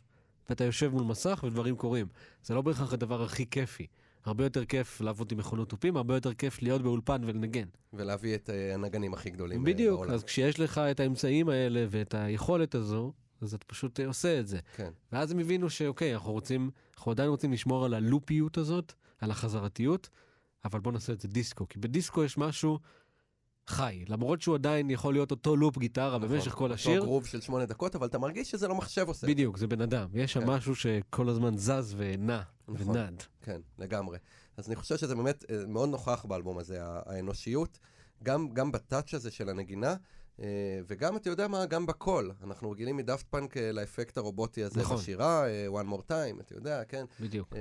[0.49, 2.07] ואתה יושב מול מסך ודברים קורים.
[2.43, 3.87] זה לא בהכרח הדבר הכי כיפי.
[4.25, 7.67] הרבה יותר כיף לעבוד עם מכונות תופים, הרבה יותר כיף להיות באולפן ולנגן.
[7.93, 10.13] ולהביא את אה, הנגנים הכי גדולים אה, בדיוק, בעולם.
[10.13, 14.47] אז כשיש לך את האמצעים האלה ואת היכולת הזו, אז אתה פשוט אה, עושה את
[14.47, 14.59] זה.
[14.75, 14.91] כן.
[15.11, 20.09] ואז הם הבינו שאוקיי, אנחנו רוצים, אנחנו עדיין רוצים לשמור על הלופיות הזאת, על החזרתיות,
[20.65, 22.79] אבל בוא נעשה את זה דיסקו, כי בדיסקו יש משהו
[23.67, 26.29] חי, למרות שהוא עדיין יכול להיות אותו לופ גיטרה נכון.
[26.29, 27.01] במשך כל אותו השיר.
[27.01, 29.27] גרוב של שמונה דקות, אבל אתה מרגיש שזה לא מחשב עושה.
[29.27, 30.07] בדיוק, זה בן אדם.
[30.13, 30.49] יש שם כן.
[30.49, 32.97] משהו שכל הזמן זז ונע נכון.
[32.97, 33.23] ונד.
[33.41, 34.17] כן, לגמרי.
[34.57, 37.79] אז אני חושב שזה באמת אה, מאוד נוכח באלבום הזה, האנושיות,
[38.23, 39.95] גם, גם בטאץ' הזה של הנגינה,
[40.39, 42.31] אה, וגם, אתה יודע מה, גם בקול.
[42.43, 44.97] אנחנו רגילים מדאפט פאנק אה, לאפקט הרובוטי הזה נכון.
[44.97, 47.05] בשירה, one more time, אתה יודע, כן?
[47.19, 47.55] בדיוק.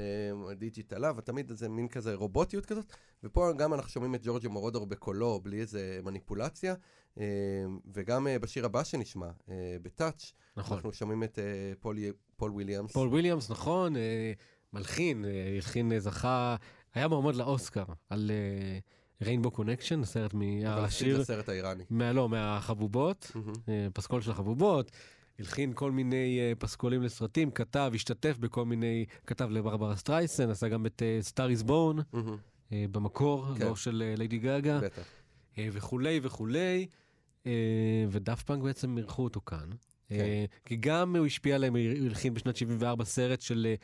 [0.59, 2.93] Digital Love, ותמיד איזה מין כזה רובוטיות כזאת.
[3.25, 6.75] ופה גם אנחנו שומעים את ג'ורג'ו מורודר בקולו, בלי איזה מניפולציה.
[7.93, 9.31] וגם בשיר הבא שנשמע,
[9.83, 10.77] ב Touch, נכון.
[10.77, 11.39] אנחנו שומעים את
[11.81, 11.99] פול
[12.37, 12.93] פול וויליאמס.
[12.93, 13.95] פול וויליאמס, נכון,
[14.75, 16.57] מלחין, אה, הלחין, אה, זכה,
[16.95, 18.31] היה מועמד לאוסקר על
[19.23, 21.85] Rainbow Connection, השיר מהסרט, לסרט האיראני.
[21.91, 23.33] מה, לא, מהחבובות.
[23.69, 24.91] אה, פסקול של החבובות,
[25.39, 30.87] הלחין כל מיני אה, פסקולים לסרטים, כתב, השתתף בכל מיני, כתב לברברה סטרייסנד, עשה גם
[30.87, 31.99] את Star Is Born.
[32.71, 33.67] במקור, כן.
[33.67, 34.41] לא של אה, ליידי.
[35.59, 36.87] אה, וכולי וכולי,
[37.47, 37.53] אה,
[38.11, 39.69] ודאפט פאנק בעצם אירחו אותו כאן.
[40.09, 40.15] כן.
[40.15, 43.77] אה, כי גם הוא השפיע עליהם, הוא הלחין בשנת 74 סרט של אה, אה,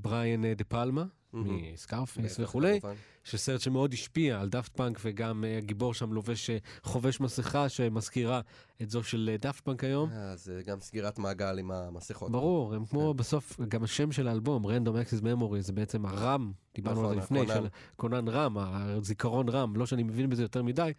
[0.00, 1.04] בריאן אה, דה פלמה.
[1.32, 2.80] מ Scarface וכולי.
[3.24, 8.40] שסרט שמאוד השפיע על דאפט פאנק, וגם אה, הגיבור שם לובש, אה, חובש מסכה שמזכירה
[8.82, 10.10] את זו של אה, דאפט פאנק היום.
[10.12, 12.32] אה, זה גם סגירת מעגל עם המסכות.
[12.32, 13.16] ברור, הם כמו כן.
[13.16, 17.54] בסוף, גם השם של האלבום, Random Access Memory, זה בעצם הרם, דיברנו על נכון, זה
[17.54, 20.92] לפני, כונן רם, הזיכרון רם, לא שאני מבין בזה יותר מדי,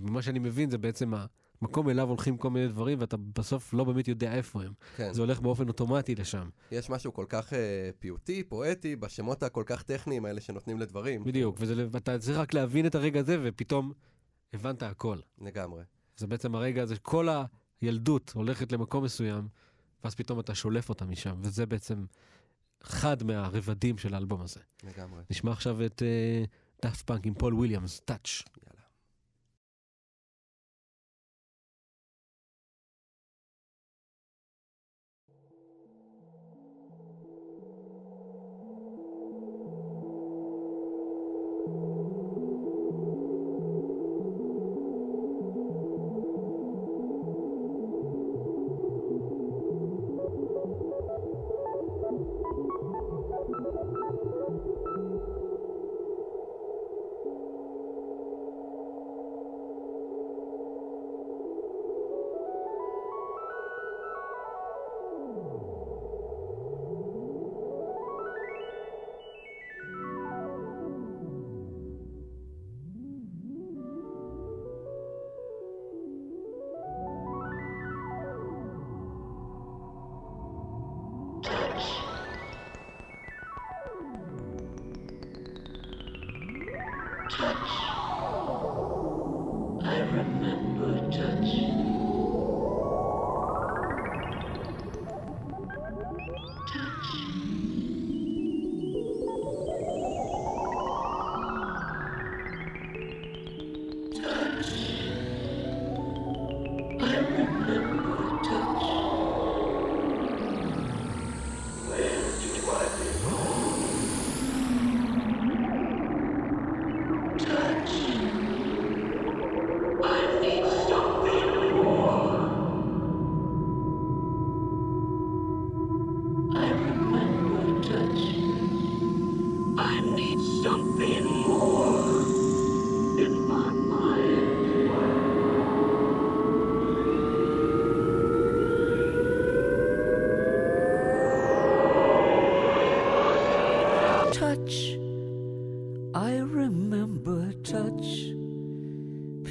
[0.00, 1.12] וממה שאני מבין זה בעצם
[1.62, 4.72] המקום אליו הולכים כל מיני דברים, ואתה בסוף לא באמת יודע איפה הם.
[4.96, 5.12] כן.
[5.12, 6.48] זה הולך באופן אוטומטי לשם.
[6.70, 11.24] יש משהו כל כך אה, פיוטי, פואטי, בשמות הכל כך טכניים האלה שנותנים לדברים.
[11.24, 11.56] בדיוק,
[11.90, 13.92] ואתה צריך רק להבין את הרגע הזה, ופתאום
[14.52, 15.18] הבנת הכל.
[15.40, 15.82] לגמרי.
[16.16, 17.28] זה בעצם הרגע הזה, כל
[17.80, 19.48] הילדות הולכת למקום מסוים,
[20.04, 22.04] ואז פתאום אתה שולף אותה משם, וזה בעצם
[22.82, 24.60] אחד מהרבדים של האלבום הזה.
[24.84, 25.22] לגמרי.
[25.30, 26.02] נשמע עכשיו את
[26.82, 28.42] דאפט פאנק עם פול וויליאמס, Touch.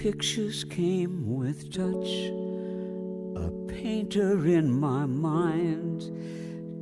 [0.06, 2.30] Pictures came with touch.
[3.44, 6.12] A painter in my mind.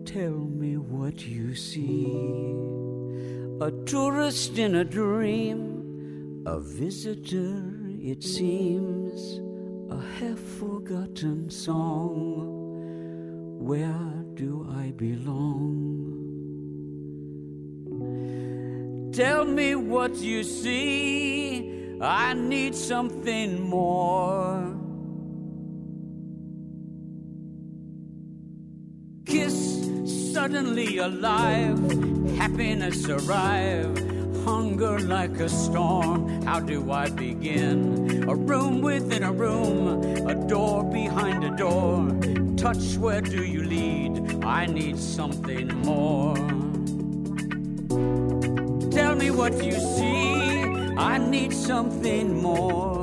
[0.05, 2.03] Tell me what you see.
[3.61, 6.43] A tourist in a dream.
[6.45, 7.63] A visitor,
[8.01, 9.39] it seems.
[9.89, 12.43] A half forgotten song.
[13.57, 16.01] Where do I belong?
[19.13, 21.82] Tell me what you see.
[22.02, 24.76] I need something more.
[29.26, 31.80] Kiss suddenly alive.
[32.38, 33.98] Happiness arrive.
[34.44, 36.41] Hunger like a storm.
[36.44, 38.26] How do I begin?
[38.28, 40.04] A room within a room.
[40.28, 42.10] A door behind a door.
[42.58, 44.44] Touch, where do you lead?
[44.44, 46.36] I need something more.
[48.91, 50.43] Tell me what you see.
[50.98, 53.03] I need something more.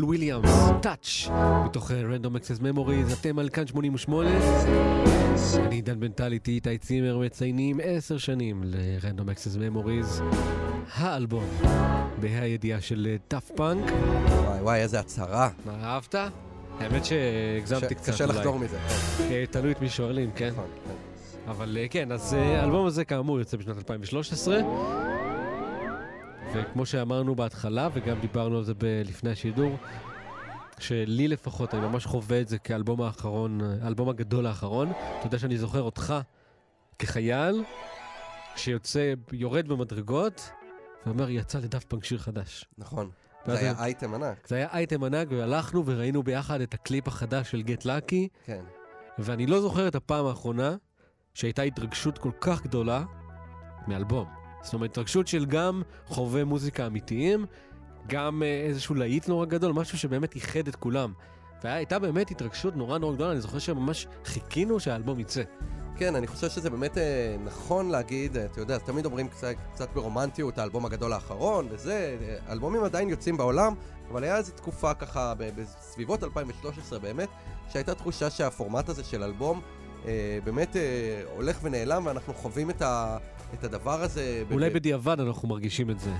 [0.00, 0.50] פול וויליאמס,
[0.82, 1.28] Touch,
[1.64, 4.30] מתוך Random Access Memories, אתם על כאן 88.
[5.56, 10.22] אני עידן בן טל, איתי איתי צימר, מציינים עשר שנים ל Random Access Memories,
[10.94, 11.44] האלבום,
[12.20, 13.84] בה"א הידיעה של דאפט פאנק.
[13.84, 15.48] וואי וואי, איזה הצהרה.
[15.66, 16.14] מה, אהבת?
[16.78, 18.26] האמת שהגזמתי קצת קשה.
[18.26, 18.78] לחזור מזה.
[19.20, 20.50] אה, תלוי את מי שואלים, כן?
[20.50, 21.50] נכון, כן.
[21.50, 24.60] אבל אה, כן, אז אה, האלבום הזה כאמור יוצא בשנת 2013.
[26.54, 29.76] וכמו שאמרנו בהתחלה, וגם דיברנו על זה ב- לפני השידור,
[30.78, 34.90] שלי לפחות, אני ממש חווה את זה כאלבום האחרון, האלבום הגדול האחרון.
[34.90, 36.14] אתה יודע שאני זוכר אותך
[36.98, 37.64] כחייל,
[38.56, 40.50] שיוצא, יורד במדרגות,
[41.06, 42.64] ואומר, יצא לדאפט פאנק שיר חדש.
[42.78, 43.10] נכון.
[43.46, 44.46] זה היה אני- אייטם ענק.
[44.48, 48.62] זה היה אייטם ענק, והלכנו וראינו ביחד את הקליפ החדש של Get Lucky, כן.
[49.18, 50.76] ואני לא זוכר את הפעם האחרונה
[51.34, 53.04] שהייתה התרגשות כל כך גדולה
[53.88, 54.39] מאלבום.
[54.62, 57.46] זאת אומרת, התרגשות של גם חובבי מוזיקה אמיתיים,
[58.06, 61.12] גם אה, איזשהו להיט נורא גדול, משהו שבאמת איחד את כולם.
[61.64, 65.42] והייתה באמת התרגשות נורא נורא גדולה, אני זוכר שממש חיכינו שהאלבום יצא.
[65.96, 69.88] כן, אני חושב שזה באמת אה, נכון להגיד, אה, אתה יודע, תמיד אומרים קצת, קצת
[69.94, 73.74] ברומנטיות, האלבום הגדול האחרון וזה, אה, אלבומים עדיין יוצאים בעולם,
[74.10, 77.28] אבל היה איזו תקופה ככה, בסביבות 2013 באמת,
[77.68, 79.60] שהייתה תחושה שהפורמט הזה של אלבום
[80.06, 83.16] אה, באמת אה, הולך ונעלם, ואנחנו חווים את, ה,
[83.54, 84.42] את הדבר הזה.
[84.50, 86.10] אולי בדיעבד אנחנו מרגישים את זה.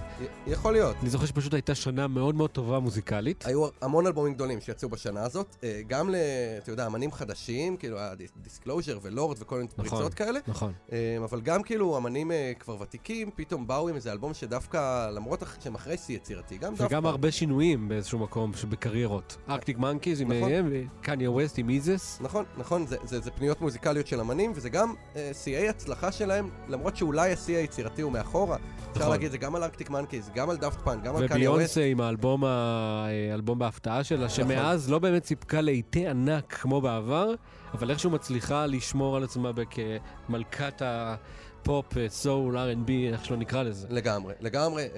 [0.47, 0.97] יכול להיות.
[1.03, 3.47] אני זוכר שפשוט הייתה שנה מאוד מאוד טובה מוזיקלית.
[3.47, 6.15] היו המון אלבומים גדולים שיצאו בשנה הזאת, אה, גם ל,
[6.59, 8.13] אתה יודע, אמנים חדשים, כאילו היה
[8.43, 9.99] דיסקלוז'ר ולורד וכל מיני נכון.
[9.99, 10.73] פריצות כאלה, נכון.
[10.93, 15.43] אה, אבל גם כאילו אמנים אה, כבר ותיקים, פתאום באו עם איזה אלבום שדווקא, למרות
[15.61, 16.95] שהם אחרי שיא יצירתי, גם דווקא...
[16.95, 19.37] וגם הרבה שינויים באיזשהו מקום בקריירות.
[19.49, 20.51] ארקטיק מנקיז עם נכון.
[20.53, 22.19] AM, קניה ווסט עם Yeezus.
[22.21, 26.51] נכון, נכון, זה, זה, זה פניות מוזיקליות של אמנים, וזה גם אה, שיאי הצלחה שלהם,
[26.69, 28.57] למרות שאולי השיא היצירתי הוא מאחורה.
[28.91, 29.13] אפשר נכון.
[29.13, 31.57] להגיד, זה גם על ארקטיק מנקיז, גם על דאפט פאנק, גם על קניה ווסט.
[31.61, 34.29] וביונסה עם האלבום, ה- האלבום בהפתעה שלה, נכון.
[34.37, 37.35] שמאז לא באמת סיפקה להיטי ענק כמו בעבר,
[37.75, 39.51] אבל איכשהו מצליחה לשמור על עצמה
[40.27, 43.87] כמלכת הפופ, soul, R&B, איך שלא נקרא לזה.
[43.91, 44.83] לגמרי, לגמרי.
[44.83, 44.89] אה,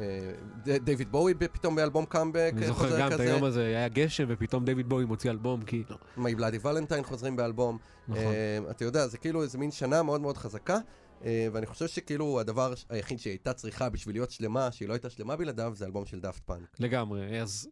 [0.00, 0.18] אה,
[0.66, 3.20] ד- דיוויד בואי פתאום באלבום קאמבק אני זוכר גם את.
[3.20, 5.82] היום הזה, היה גשם ופתאום דיוויד בואי מוציא אלבום, כי...
[6.16, 7.78] מי בלאדי ולנטיין חוזרים באלבום.
[8.08, 8.22] נכון.
[8.24, 10.80] אה, אתה יודע, זה כאילו איזה מין שנה מאוד מאוד חזקה, אה,
[11.22, 15.36] ואני חושב שכאילו הדבר היחיד שהיא הייתה צריכה בשביל להיות שלמה, שהיא לא הייתה שלמה
[15.36, 16.76] בלעדיו, זה אלבום של דאפט פאנק.
[16.80, 17.68] לגמרי, אז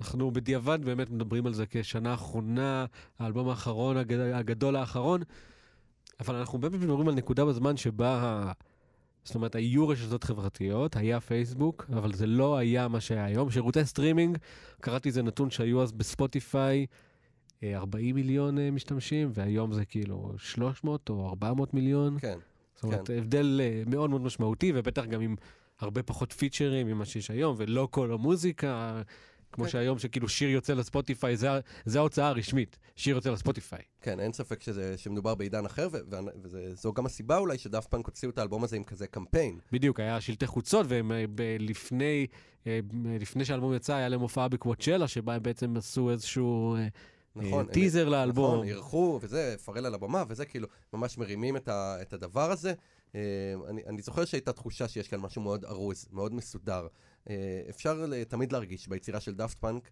[0.00, 2.86] אנחנו בדיעבד באמת מדברים על זה כשנה האחרונה,
[3.18, 4.18] האלבום האחרון, הגד...
[4.18, 5.22] הגדול האחרון,
[6.20, 8.52] אבל אנחנו באמת מדברים על נקודה בזמן שבה,
[9.24, 13.50] זאת אומרת, היו רשתות חברתיות, היה פייסבוק, אבל זה לא היה מה שהיה היום.
[13.50, 14.38] שירותי סטרימינג,
[14.80, 16.86] קראתי איזה נתון שהיו אז בספוטיפיי,
[17.62, 22.18] אה, 40 מיליון אה, משתמשים, והיום זה כאילו 300 או 400 מיליון.
[22.18, 22.38] כן.
[22.80, 25.36] זאת אומרת, הבדל אה, מאוד מאוד משמעותי, ובטח גם עם
[25.80, 29.02] הרבה פחות פיצ'רים ממה שיש היום, ולא כל המוזיקה,
[29.52, 29.70] כמו כן.
[29.70, 31.48] שהיום שכאילו שיר יוצא לספוטיפיי, זה,
[31.84, 33.82] זה ההוצאה הרשמית, שיר יוצא לספוטיפיי.
[34.00, 35.88] כן, אין ספק שזה, שמדובר בעידן אחר,
[36.42, 39.58] וזו גם הסיבה אולי שדאפט פאנק הוציאו את האלבום הזה עם כזה קמפיין.
[39.72, 42.26] בדיוק, היה שלטי חוצות, והם אה, ב- לפני,
[42.66, 46.76] אה, ב- לפני שהאלבום יצא, היה להם הופעה בקוואצ'לה, שבה הם בעצם עשו איזשהו
[47.36, 47.66] נכון.
[47.68, 48.54] אה, טיזר הם- לאלבום.
[48.54, 52.72] נכון, אירחו וזה, פארל על הבמה, וזה כאילו, ממש מרימים את, ה- את הדבר הזה.
[53.14, 53.20] אה,
[53.68, 56.86] אני, אני זוכר שהייתה תחושה שיש כאן משהו מאוד ארוז, מאוד מסודר.
[57.30, 57.34] אה,
[57.70, 59.90] אפשר ל- תמיד להרגיש ביצירה של דאפט פאנק, אה,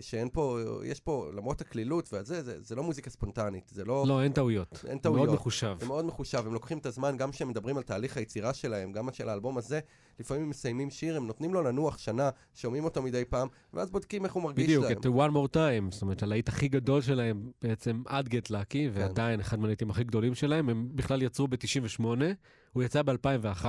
[0.00, 4.04] שאין פה, יש פה, למרות הקלילות והזה, זה, זה לא מוזיקה ספונטנית, זה לא...
[4.08, 4.84] לא, אין טעויות.
[4.88, 5.26] אין טעויות.
[5.26, 5.76] מאוד מחושב.
[5.80, 9.08] זה מאוד מחושב, הם לוקחים את הזמן, גם כשהם מדברים על תהליך היצירה שלהם, גם
[9.12, 9.80] של האלבום הזה,
[10.20, 14.24] לפעמים הם מסיימים שיר, הם נותנים לו לנוח שנה, שומעים אותו מדי פעם, ואז בודקים
[14.24, 14.92] איך הוא מרגיש בדיוק, להם.
[14.92, 18.90] את One More Time, זאת אומרת, הלהיט הכי גדול שלהם בעצם עד Get Lucky, כן.
[18.92, 22.04] ועדיין אחד מהלהיטים הכי גדולים שלהם, הם בכלל יצרו ב-98,
[22.72, 23.64] הוא יצא ב-2001,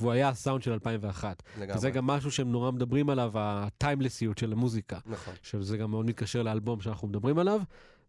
[0.00, 1.42] והוא היה הסאונד של 2001.
[1.56, 1.76] לגמרי.
[1.76, 6.42] וזה גם משהו שהם נורא מדברים עליו, הטיימלסיות של המוזיקה, נכון, שזה גם מאוד מתקשר
[6.42, 7.60] לאלבום שאנחנו מדברים עליו,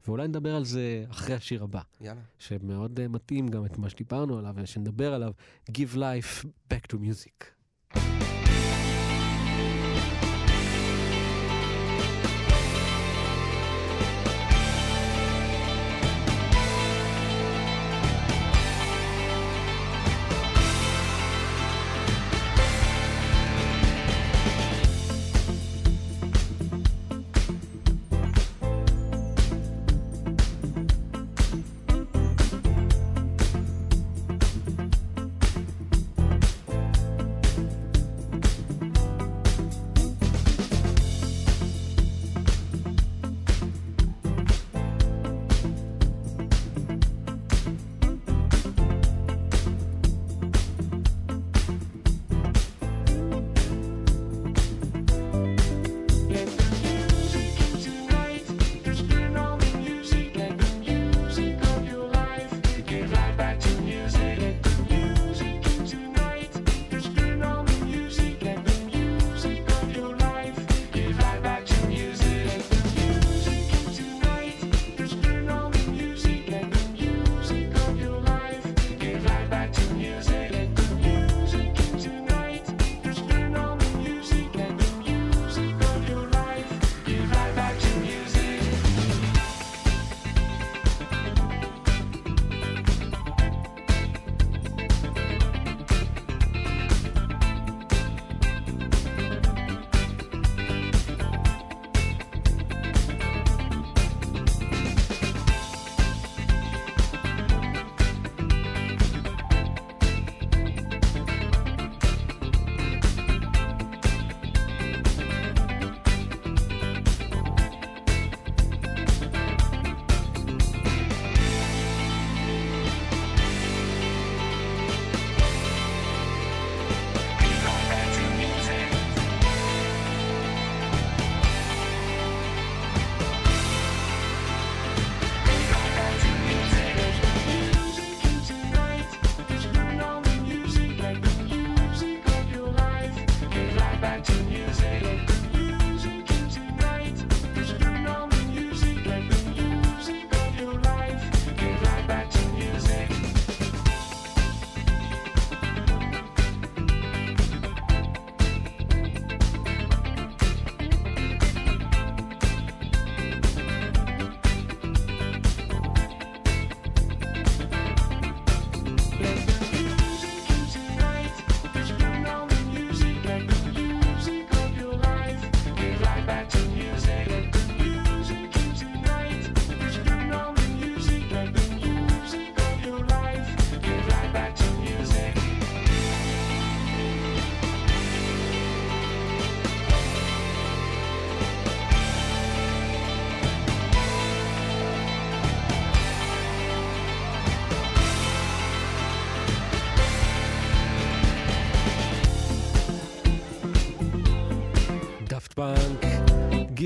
[0.08, 2.22] ואולי נדבר על זה אחרי השיר הבא, יאללה.
[2.40, 5.32] שמאוד uh, מתאים גם את מה שדיברנו עליו, ושנדבר עליו,
[5.72, 7.46] Give Life Back to Music.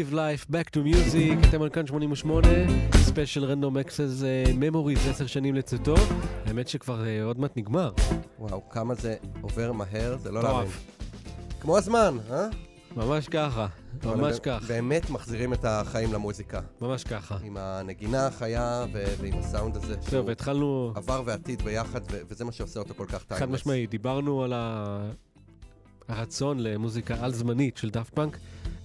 [0.09, 2.47] Life Back to Music, אתם על כאן 88,
[2.95, 4.21] ספיישל Random Access
[4.55, 5.95] Memories, 10 שנים לצאתו.
[6.45, 7.91] האמת שכבר אה, עוד מעט נגמר.
[8.39, 10.43] וואו, כמה זה עובר מהר, זה לא.
[10.43, 10.71] להאמין.
[11.59, 12.47] כמו הזמן, אה?
[12.95, 13.67] ממש ככה,
[14.05, 16.59] ממש כך, באמת מחזירים את החיים למוזיקה.
[16.81, 17.37] ממש ככה.
[17.43, 19.93] עם הנגינה החיה ו- ועם הסאונד הזה.
[19.93, 23.41] זהו, שהוא והתחלנו, עבר ועתיד ביחד, ו- וזה מה שעושה אותו כל כך timeless.
[23.47, 25.09] חד משמעית, דיברנו על ה-
[26.07, 28.37] הרצון למוזיקה על-זמנית של דאפט פאנק.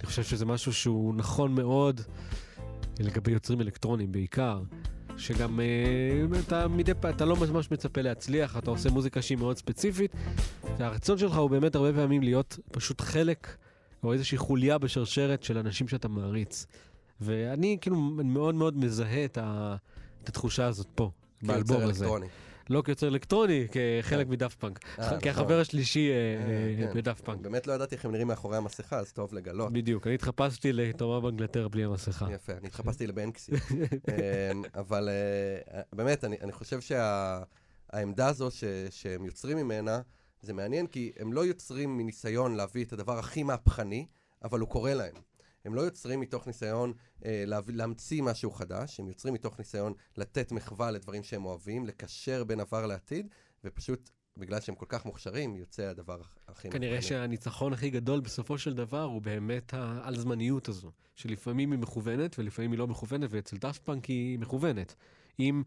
[0.03, 2.01] אני חושב שזה משהו שהוא נכון מאוד
[2.99, 4.61] לגבי יוצרים אלקטרונים בעיקר.
[5.17, 9.57] שגם אה, אתה מדי פעם, אתה לא ממש מצפה להצליח, אתה עושה מוזיקה שהיא מאוד
[9.57, 10.11] ספציפית,
[10.77, 13.57] והרצון שלך הוא באמת הרבה פעמים להיות פשוט חלק
[14.03, 16.65] או איזושהי חוליה בשרשרת של אנשים שאתה מעריץ.
[17.21, 19.75] ואני כאילו מאוד מאוד מזהה את, ה,
[20.23, 22.05] את התחושה הזאת פה, באלבום הזה.
[22.05, 22.27] אלקטרוני.
[22.69, 24.79] לא כיוצר אלקטרוני, כחלק מדאפט פאנק.
[24.99, 25.59] אה, כחבר נכון.
[25.59, 26.99] השלישי אה, אה, כן.
[26.99, 27.41] בדאפט פאנק.
[27.41, 29.73] באמת לא ידעתי איך הם נראים מאחורי המסכה, אז טוב לגלות.
[29.73, 32.27] בדיוק, אני התחפשתי לתורה באנגלטרה בלי המסכה.
[32.31, 33.51] יפה, אני התחפשתי לבנקסי.
[33.51, 35.09] אמ, אבל
[35.93, 38.49] באמת, אני חושב שהעמדה הזו
[38.89, 40.01] שהם יוצרים ממנה,
[40.41, 44.05] זה מעניין, כי הם לא יוצרים מניסיון להביא את הדבר הכי מהפכני,
[44.43, 45.15] אבל הוא קורה להם.
[45.65, 46.93] הם לא יוצרים מתוך ניסיון
[47.25, 52.43] אה, להביא, להמציא משהו חדש, הם יוצרים מתוך ניסיון לתת מחווה לדברים שהם אוהבים, לקשר
[52.43, 53.27] בין עבר לעתיד,
[53.63, 58.73] ופשוט, בגלל שהם כל כך מוכשרים, יוצא הדבר הכי כנראה שהניצחון הכי גדול בסופו של
[58.73, 64.05] דבר הוא באמת העל-זמניות הזו, שלפעמים היא מכוונת ולפעמים היא לא מכוונת, ואצל דאפט פאנק
[64.05, 64.95] היא מכוונת.
[65.39, 65.63] אם,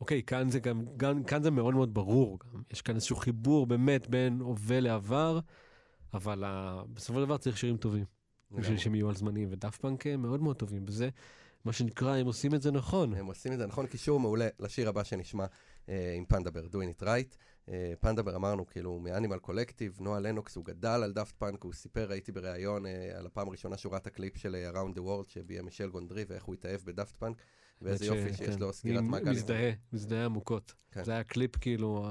[0.00, 3.66] אוקיי, כאן זה גם, גם, כאן זה מאוד מאוד ברור גם, יש כאן איזשהו חיבור
[3.66, 5.40] באמת בין הווה לעבר,
[6.14, 6.82] אבל ה...
[6.94, 8.04] בסופו של דבר צריך שירים טובים,
[8.50, 8.78] בשביל.
[8.78, 11.08] שהם יהיו על-זמניים, ודאפט פאנק הם מאוד מאוד טובים בזה.
[11.64, 13.14] מה שנקרא, הם עושים את זה נכון.
[13.14, 15.46] הם עושים את זה נכון, קישור מעולה לשיר הבא שנשמע
[15.88, 17.36] אה, עם פנדה בר, doing it right.
[17.68, 21.72] אה, פנדה בר אמרנו, כאילו, מאנימל קולקטיב, נואה לנוקס, הוא גדל על דאפט פאנק, הוא
[21.72, 25.00] סיפר, הייתי בריאיון אה, על הפעם הראשונה שהוא ראה את הקליפ של אה, Around the
[25.00, 27.36] World, שביים מישל גונדרי, ואיך הוא התאהב בדאפט פאנק,
[27.82, 28.58] ואיזה האמת יופי ש- שיש כן.
[28.58, 29.26] לו סגירת מעגל.
[29.28, 30.74] עם- מזדהה, מזדהה עמוקות.
[30.90, 31.04] כן.
[31.04, 32.06] זה היה קליפ כאילו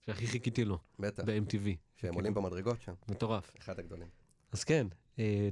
[0.00, 1.68] שהכי חיכיתי לו בטח, ב-MTV.
[1.94, 3.52] שהם עולים במדרגות שם, מטורף.
[3.58, 4.08] אחד הגדולים.
[4.52, 4.86] אז כן,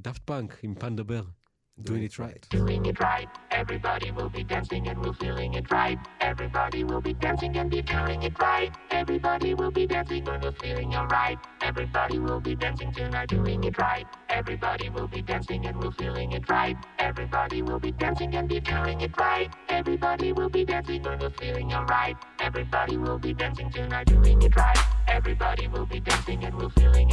[0.02, 1.22] דאפט פאנק עם פן דבר.
[1.84, 2.46] doing it right.
[2.50, 3.28] Doing it right.
[3.52, 5.98] Everybody will be dancing and we're feeling it right.
[6.20, 8.72] Everybody will be dancing and be feeling it right.
[8.92, 11.38] Everybody will be dancing and we're feeling alright.
[11.62, 14.06] Everybody will be dancing tonight, doing it right.
[14.30, 16.78] Everybody will be dancing and we're feeling it right.
[17.00, 19.50] Everybody will be dancing and be feeling it right.
[19.70, 22.18] Everybody will be dancing and we're feeling alright.
[22.40, 24.78] Everybody will be dancing tonight, doing it right.
[25.08, 27.13] Everybody will be dancing and we're feeling it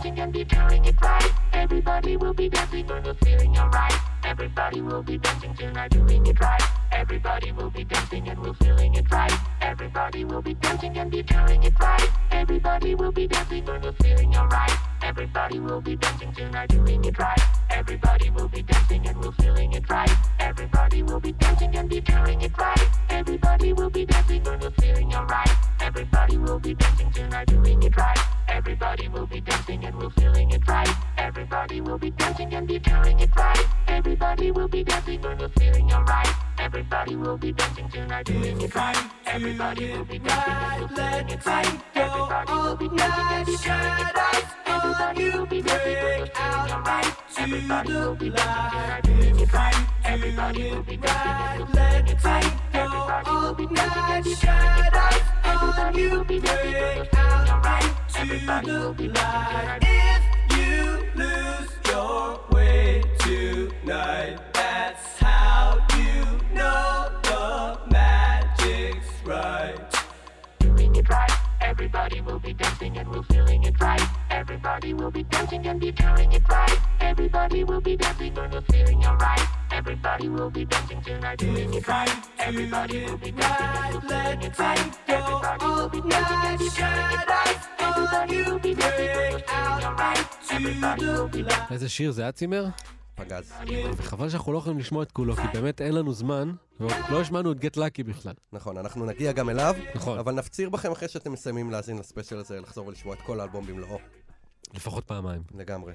[0.00, 1.30] dancing and be feeling it right.
[1.52, 3.92] Everybody will be dancing and we're feeling alright.
[4.24, 6.62] Everybody will be dancing tonight, doing it right.
[6.92, 9.32] Everybody will be dancing and we're feeling it right.
[9.60, 12.08] Everybody will be dancing and be feeling it right.
[12.30, 14.72] Everybody will be dancing and we're feeling alright.
[15.02, 17.40] Everybody will be dancing tonight, doing it right.
[17.70, 20.10] Everybody will be dancing and we're feeling it right.
[20.38, 22.88] Everybody will be dancing and be feeling it right.
[23.10, 25.50] Everybody will be dancing and we're feeling alright.
[25.80, 28.39] Everybody will be dancing tonight, doing it right.
[28.50, 30.88] Everybody will be dancing and we're feeling it right.
[31.16, 33.64] Everybody will be dancing and be feeling it right.
[33.88, 36.28] Everybody will be dancing and we're feeling alright.
[36.58, 38.96] Everybody will be dancing tonight, doing it right.
[39.26, 41.80] Everybody will be dancing and we're feeling it right.
[41.94, 44.44] Everybody will be dancing and be feeling it right.
[44.66, 47.14] Everybody will be dancing and we're feeling alright.
[47.38, 49.86] Everybody will be dancing tonight, doing it right.
[50.04, 57.14] Everybody will be dancing and we're feeling it right all night shadows on you break
[57.14, 57.70] out
[58.18, 59.78] into the light.
[59.82, 69.90] If you lose your way tonight, that's how you know the magic's right.
[71.79, 72.01] doing it right.
[72.01, 74.01] Everybody will be dancing and we're feeling it right.
[74.29, 76.79] Everybody will be dancing and be feeling it right.
[76.99, 79.41] Everybody will be dancing and we're feeling alright.
[79.71, 82.11] Everybody will be dancing tonight, doing it right.
[82.39, 84.97] Everybody will be dancing and we're feeling it right.
[85.07, 87.57] Everybody will be dancing and be feeling it right.
[87.79, 90.27] Everybody will be dancing and we're feeling alright.
[90.51, 91.71] Everybody will be dancing.
[91.71, 92.65] איזה שיר זה היה צימר?
[93.24, 93.52] פגז.
[93.96, 97.52] וחבל שאנחנו לא יכולים לשמוע את כולו, כי באמת אין לנו זמן, ועוד לא השמענו
[97.52, 98.34] את Get Lucky בכלל.
[98.52, 100.18] נכון, אנחנו נגיע גם אליו, נכון.
[100.18, 103.98] אבל נפציר בכם אחרי שאתם מסיימים להאזין לספיישל הזה, לחזור ולשמוע את כל האלבום במלואו,
[104.74, 105.42] לפחות פעמיים.
[105.54, 105.92] לגמרי.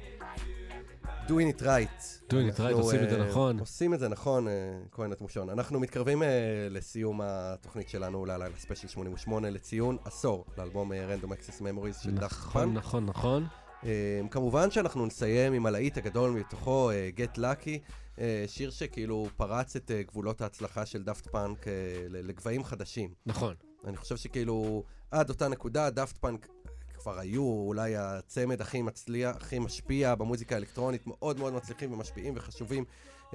[1.27, 2.01] doing it right.
[2.29, 3.59] doing it right, עושים את זה אה, נכון.
[3.59, 4.53] עושים את זה נכון, אה,
[4.91, 5.49] כהן התמושון.
[5.49, 6.27] אנחנו מתקרבים אה,
[6.69, 12.73] לסיום התוכנית שלנו ללילה ספיישל 88, לציון עשור לאלבום Random Access Memories של דאפט נכון.
[12.73, 13.47] נכון, נכון.
[13.85, 17.79] אה, כמובן שאנחנו נסיים עם הלהיט הגדול מתוכו, אה, Get Lucky,
[18.19, 21.65] אה, שיר שכאילו פרץ את אה, גבולות ההצלחה של דאפט פאנק
[22.09, 23.13] לגבהים חדשים.
[23.25, 23.55] נכון.
[23.87, 26.47] אני חושב שכאילו, עד אותה נקודה, דאפט פאנק
[26.91, 32.85] שכבר היו אולי הצמד הכי מצליח, הכי משפיע במוזיקה האלקטרונית, מאוד מאוד מצליחים ומשפיעים וחשובים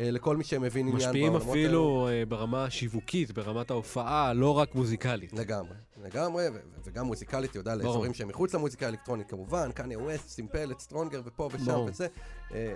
[0.01, 5.33] לכל מי שמבין עניין משפיעים אפילו אה, ברמה השיווקית, ברמת ההופעה, לא רק מוזיקלית.
[5.33, 7.87] לגמרי, לגמרי, ו- וגם מוזיקלית, יודע, ברור.
[7.87, 11.89] לאזורים שהם מחוץ למוזיקה האלקטרונית כמובן, קניה ווסט, סימפל את Stronger ופה ושם ברור.
[11.91, 12.07] וזה.
[12.55, 12.75] אה,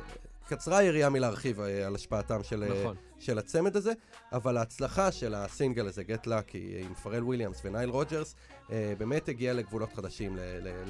[0.49, 2.97] קצרה היריעה מלהרחיב אה, על השפעתם של, אה, נכון.
[3.18, 3.93] של הצמד הזה,
[4.33, 8.35] אבל ההצלחה של הסינגל הזה, Get Lucky, עם פארל וויליאמס ונייל רוג'רס,
[8.70, 10.37] אה, באמת הגיעה לגבולות חדשים,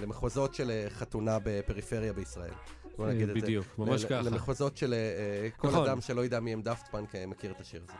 [0.02, 2.52] למחוזות של אה, חתונה בפריפריה בישראל.
[2.96, 3.40] בוא נגיד את זה.
[3.40, 4.20] בדיוק, ממש ככה.
[4.22, 5.86] למחוזות של אה, כל נכון.
[5.88, 7.92] אדם שלא ידע מי הם דאפט פאנק אה, מכיר את השיר הזה.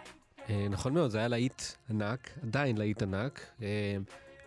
[0.51, 3.41] אה, נכון מאוד, זה היה להיט ענק, עדיין להיט ענק.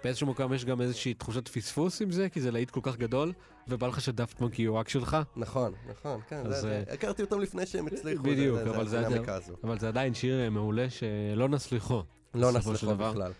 [0.03, 3.33] באיזשהו מקום יש גם איזושהי תחושת פספוס עם זה, כי זה להיט כל כך גדול,
[3.67, 7.21] ובא לך שדאפט פאנק יהיו רק שלך, נכון, נכון, כן, אז, זה- זה- אה, הכרתי
[7.21, 8.23] אותם לפני שהם הצליחו.
[8.23, 9.53] בדיוק, זה- אבל זה הדינמיקה הזו.
[9.63, 12.03] אבל זה עדיין שיר מעולה שלא נס ליחו.
[12.33, 13.11] לא דבר.
[13.11, 13.31] בכלל.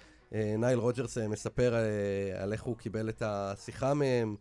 [0.58, 1.76] נייל רוג'רס מספר
[2.40, 4.36] על איך הוא קיבל את השיחה מהם,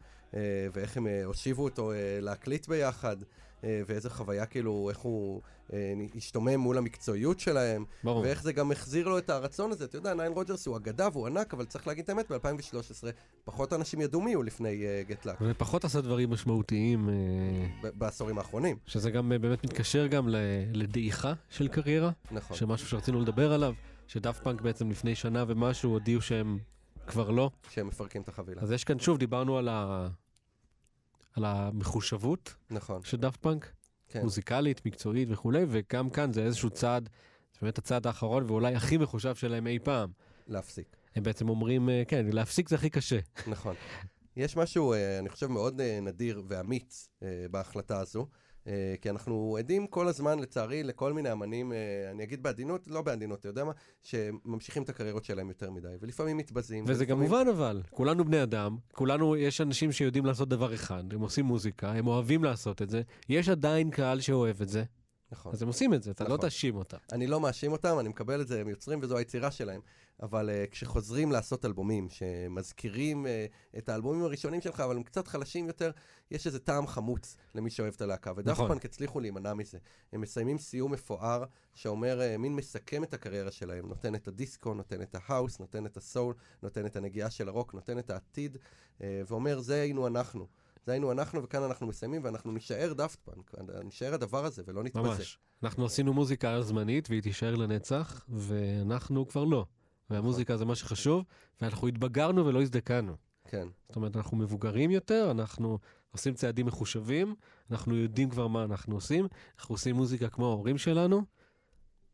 [0.72, 3.16] ואיך הם אה, הושיבו אותו אה, להקליט ביחד,
[3.64, 5.40] אה, ואיזו חוויה כאילו, איך הוא
[5.72, 8.22] אה, השתומם מול המקצועיות שלהם, ברור.
[8.22, 9.84] ואיך זה גם החזיר לו את הרצון הזה.
[9.84, 13.06] אתה יודע, נייל רוג'רס הוא אגדה והוא ענק, אבל צריך להגיד את האמת, ב-2013
[13.44, 18.76] פחות אנשים ידעו מי הוא לפני Get Lucky, ופחות עשה דברים משמעותיים, אה, בעשורים האחרונים.
[18.86, 20.28] שזה גם אה, באמת מתקשר גם
[20.72, 22.56] לדעיכה של קריירה, נכון.
[22.56, 23.74] שמשהו שרצינו לדבר עליו,
[24.06, 26.58] שדאפט פאנק בעצם לפני שנה ומשהו הודיעו שהם
[27.06, 27.50] כבר לא.
[27.70, 28.62] שהם מפרקים את החבילה.
[28.62, 30.08] אז יש כאן, שוב, דיברנו על ה...
[31.36, 33.72] על המחושבות נכון, של דאפט פאנק,
[34.08, 34.22] כן.
[34.22, 37.08] מוזיקלית, מקצועית וכולי, וגם כאן זה איזשהו צעד,
[37.52, 40.10] זה באמת הצעד האחרון ואולי הכי מחושב שלהם אי פעם.
[40.46, 40.96] להפסיק.
[41.14, 43.18] הם בעצם אומרים, אה, כן, להפסיק זה הכי קשה.
[43.46, 43.74] נכון.
[44.36, 47.08] יש משהו, אה, אני חושב, מאוד אה, נדיר ואמיץ
[47.50, 48.26] בהחלטה הזו,
[49.00, 51.78] כי אנחנו עדים כל הזמן, לצערי, לכל מיני אמנים, אה,
[52.10, 56.36] אני אגיד בעדינות, לא בעדינות, אתה יודע מה, שממשיכים את הקריירות שלהם יותר מדי, ולפעמים
[56.36, 56.84] מתבזים.
[56.86, 61.04] וזה גם ולפעמים- מובן אבל, כולנו בני אדם, כולנו, יש אנשים שיודעים לעשות דבר אחד,
[61.12, 64.84] הם עושים מוזיקה, הם אוהבים לעשות את זה, יש עדיין קהל שאוהב את זה,
[65.32, 65.52] נכון.
[65.52, 66.40] אז הם עושים את זה, אתה לא נכון.
[66.40, 66.96] תאשים אותם.
[67.12, 69.80] אני לא מאשים אותם, אני מקבל את זה, הם יוצרים וזו היצירה שלהם.
[70.22, 75.66] אבל uh, כשחוזרים לעשות אלבומים שמזכירים uh, את האלבומים הראשונים שלך, אבל הם קצת חלשים
[75.66, 75.90] יותר,
[76.30, 78.32] יש איזה טעם חמוץ למי שאוהב את הלהקה.
[78.36, 78.68] ודאפט נכון.
[78.68, 79.78] פאנק הצליחו להימנע מזה.
[80.12, 81.44] הם מסיימים סיום מפואר,
[81.74, 83.88] שאומר, uh, מין מסכם את הקריירה שלהם.
[83.88, 87.98] נותן את הדיסקו, נותן את ההאוס, נותן את הסול, נותן את הנגיעה של הרוק, נותן
[87.98, 88.56] את העתיד,
[88.98, 90.46] uh, ואומר, זה היינו אנחנו.
[90.86, 93.54] זה היינו אנחנו, וכאן אנחנו מסיימים, ואנחנו נישאר דאפט פאנק.
[93.84, 95.08] נישאר הדבר הזה, ולא נתבזה.
[95.08, 95.38] ממש.
[95.62, 99.66] אנחנו עשינו מוזיקה זמנית והיא תישאר לנצח, ואנחנו כבר לא.
[100.10, 101.24] והמוזיקה זה מה שחשוב,
[101.60, 103.16] ואנחנו התבגרנו ולא הזדקנו.
[103.44, 103.68] כן.
[103.88, 105.78] זאת אומרת, אנחנו מבוגרים יותר, אנחנו
[106.10, 107.34] עושים צעדים מחושבים,
[107.70, 109.28] אנחנו יודעים כבר מה אנחנו עושים,
[109.58, 111.22] אנחנו עושים מוזיקה כמו ההורים שלנו,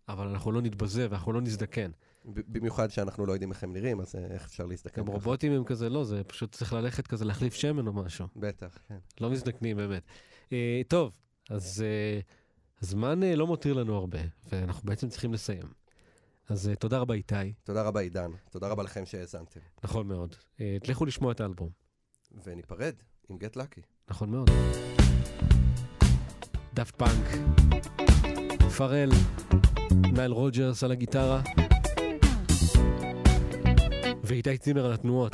[0.09, 1.90] אבל אנחנו לא נתבזה ואנחנו לא נזדקן.
[2.24, 5.14] במיוחד שאנחנו לא יודעים איך הם נראים, אז אה, איך אפשר להסתכל גם ככה?
[5.14, 8.26] רובוטים הם כזה, לא, זה פשוט צריך ללכת כזה להחליף שמן או משהו.
[8.36, 8.99] בטח, כן.
[9.20, 10.03] לא מזדקנים באמת.
[10.53, 11.12] אה, טוב,
[11.51, 12.20] אז אה,
[12.82, 14.18] הזמן אה, לא מותיר לנו הרבה,
[14.53, 15.82] ואנחנו בעצם צריכים לסיים.
[16.49, 17.34] אז אה, תודה רבה איתי,
[17.64, 19.61] תודה רבה עידן, תודה רבה לכם שהאזנתם.
[19.84, 20.36] נכון מאוד.
[20.61, 21.70] אה, תלכו לשמוע את האלבום,
[22.45, 22.95] וניפרד
[23.28, 23.80] עם גט לקי.
[24.11, 24.51] נכון מאוד.
[26.74, 27.26] דאפט פאנק,
[28.76, 29.11] פארל,
[30.12, 31.43] נייל רוג'רס על הגיטרה,
[34.24, 35.32] ואיתי צימר על התנועות.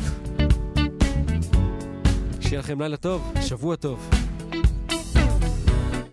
[2.41, 4.11] שיהיה לכם לילה טוב, שבוע טוב.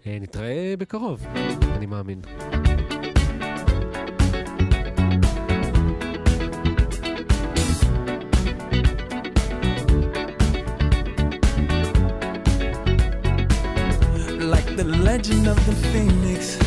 [0.07, 1.25] אה, נתראה בקרוב,
[1.75, 2.21] אני מאמין.
[14.75, 16.59] The legend of the phoenix.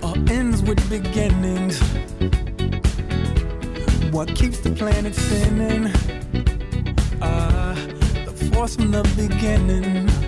[0.00, 1.80] All ends with beginnings.
[4.12, 5.90] What keeps the planet spinning?
[7.20, 7.74] Ah,
[8.26, 10.21] the force from the beginning.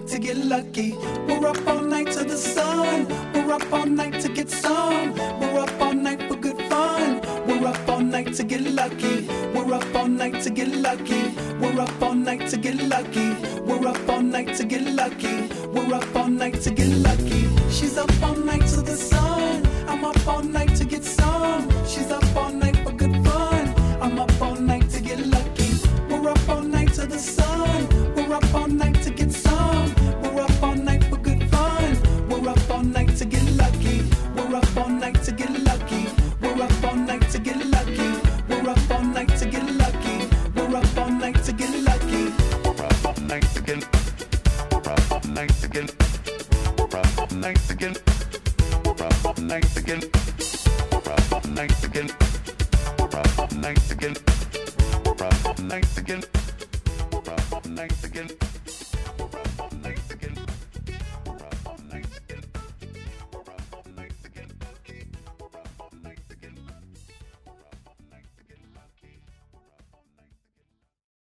[0.00, 1.31] To get lucky.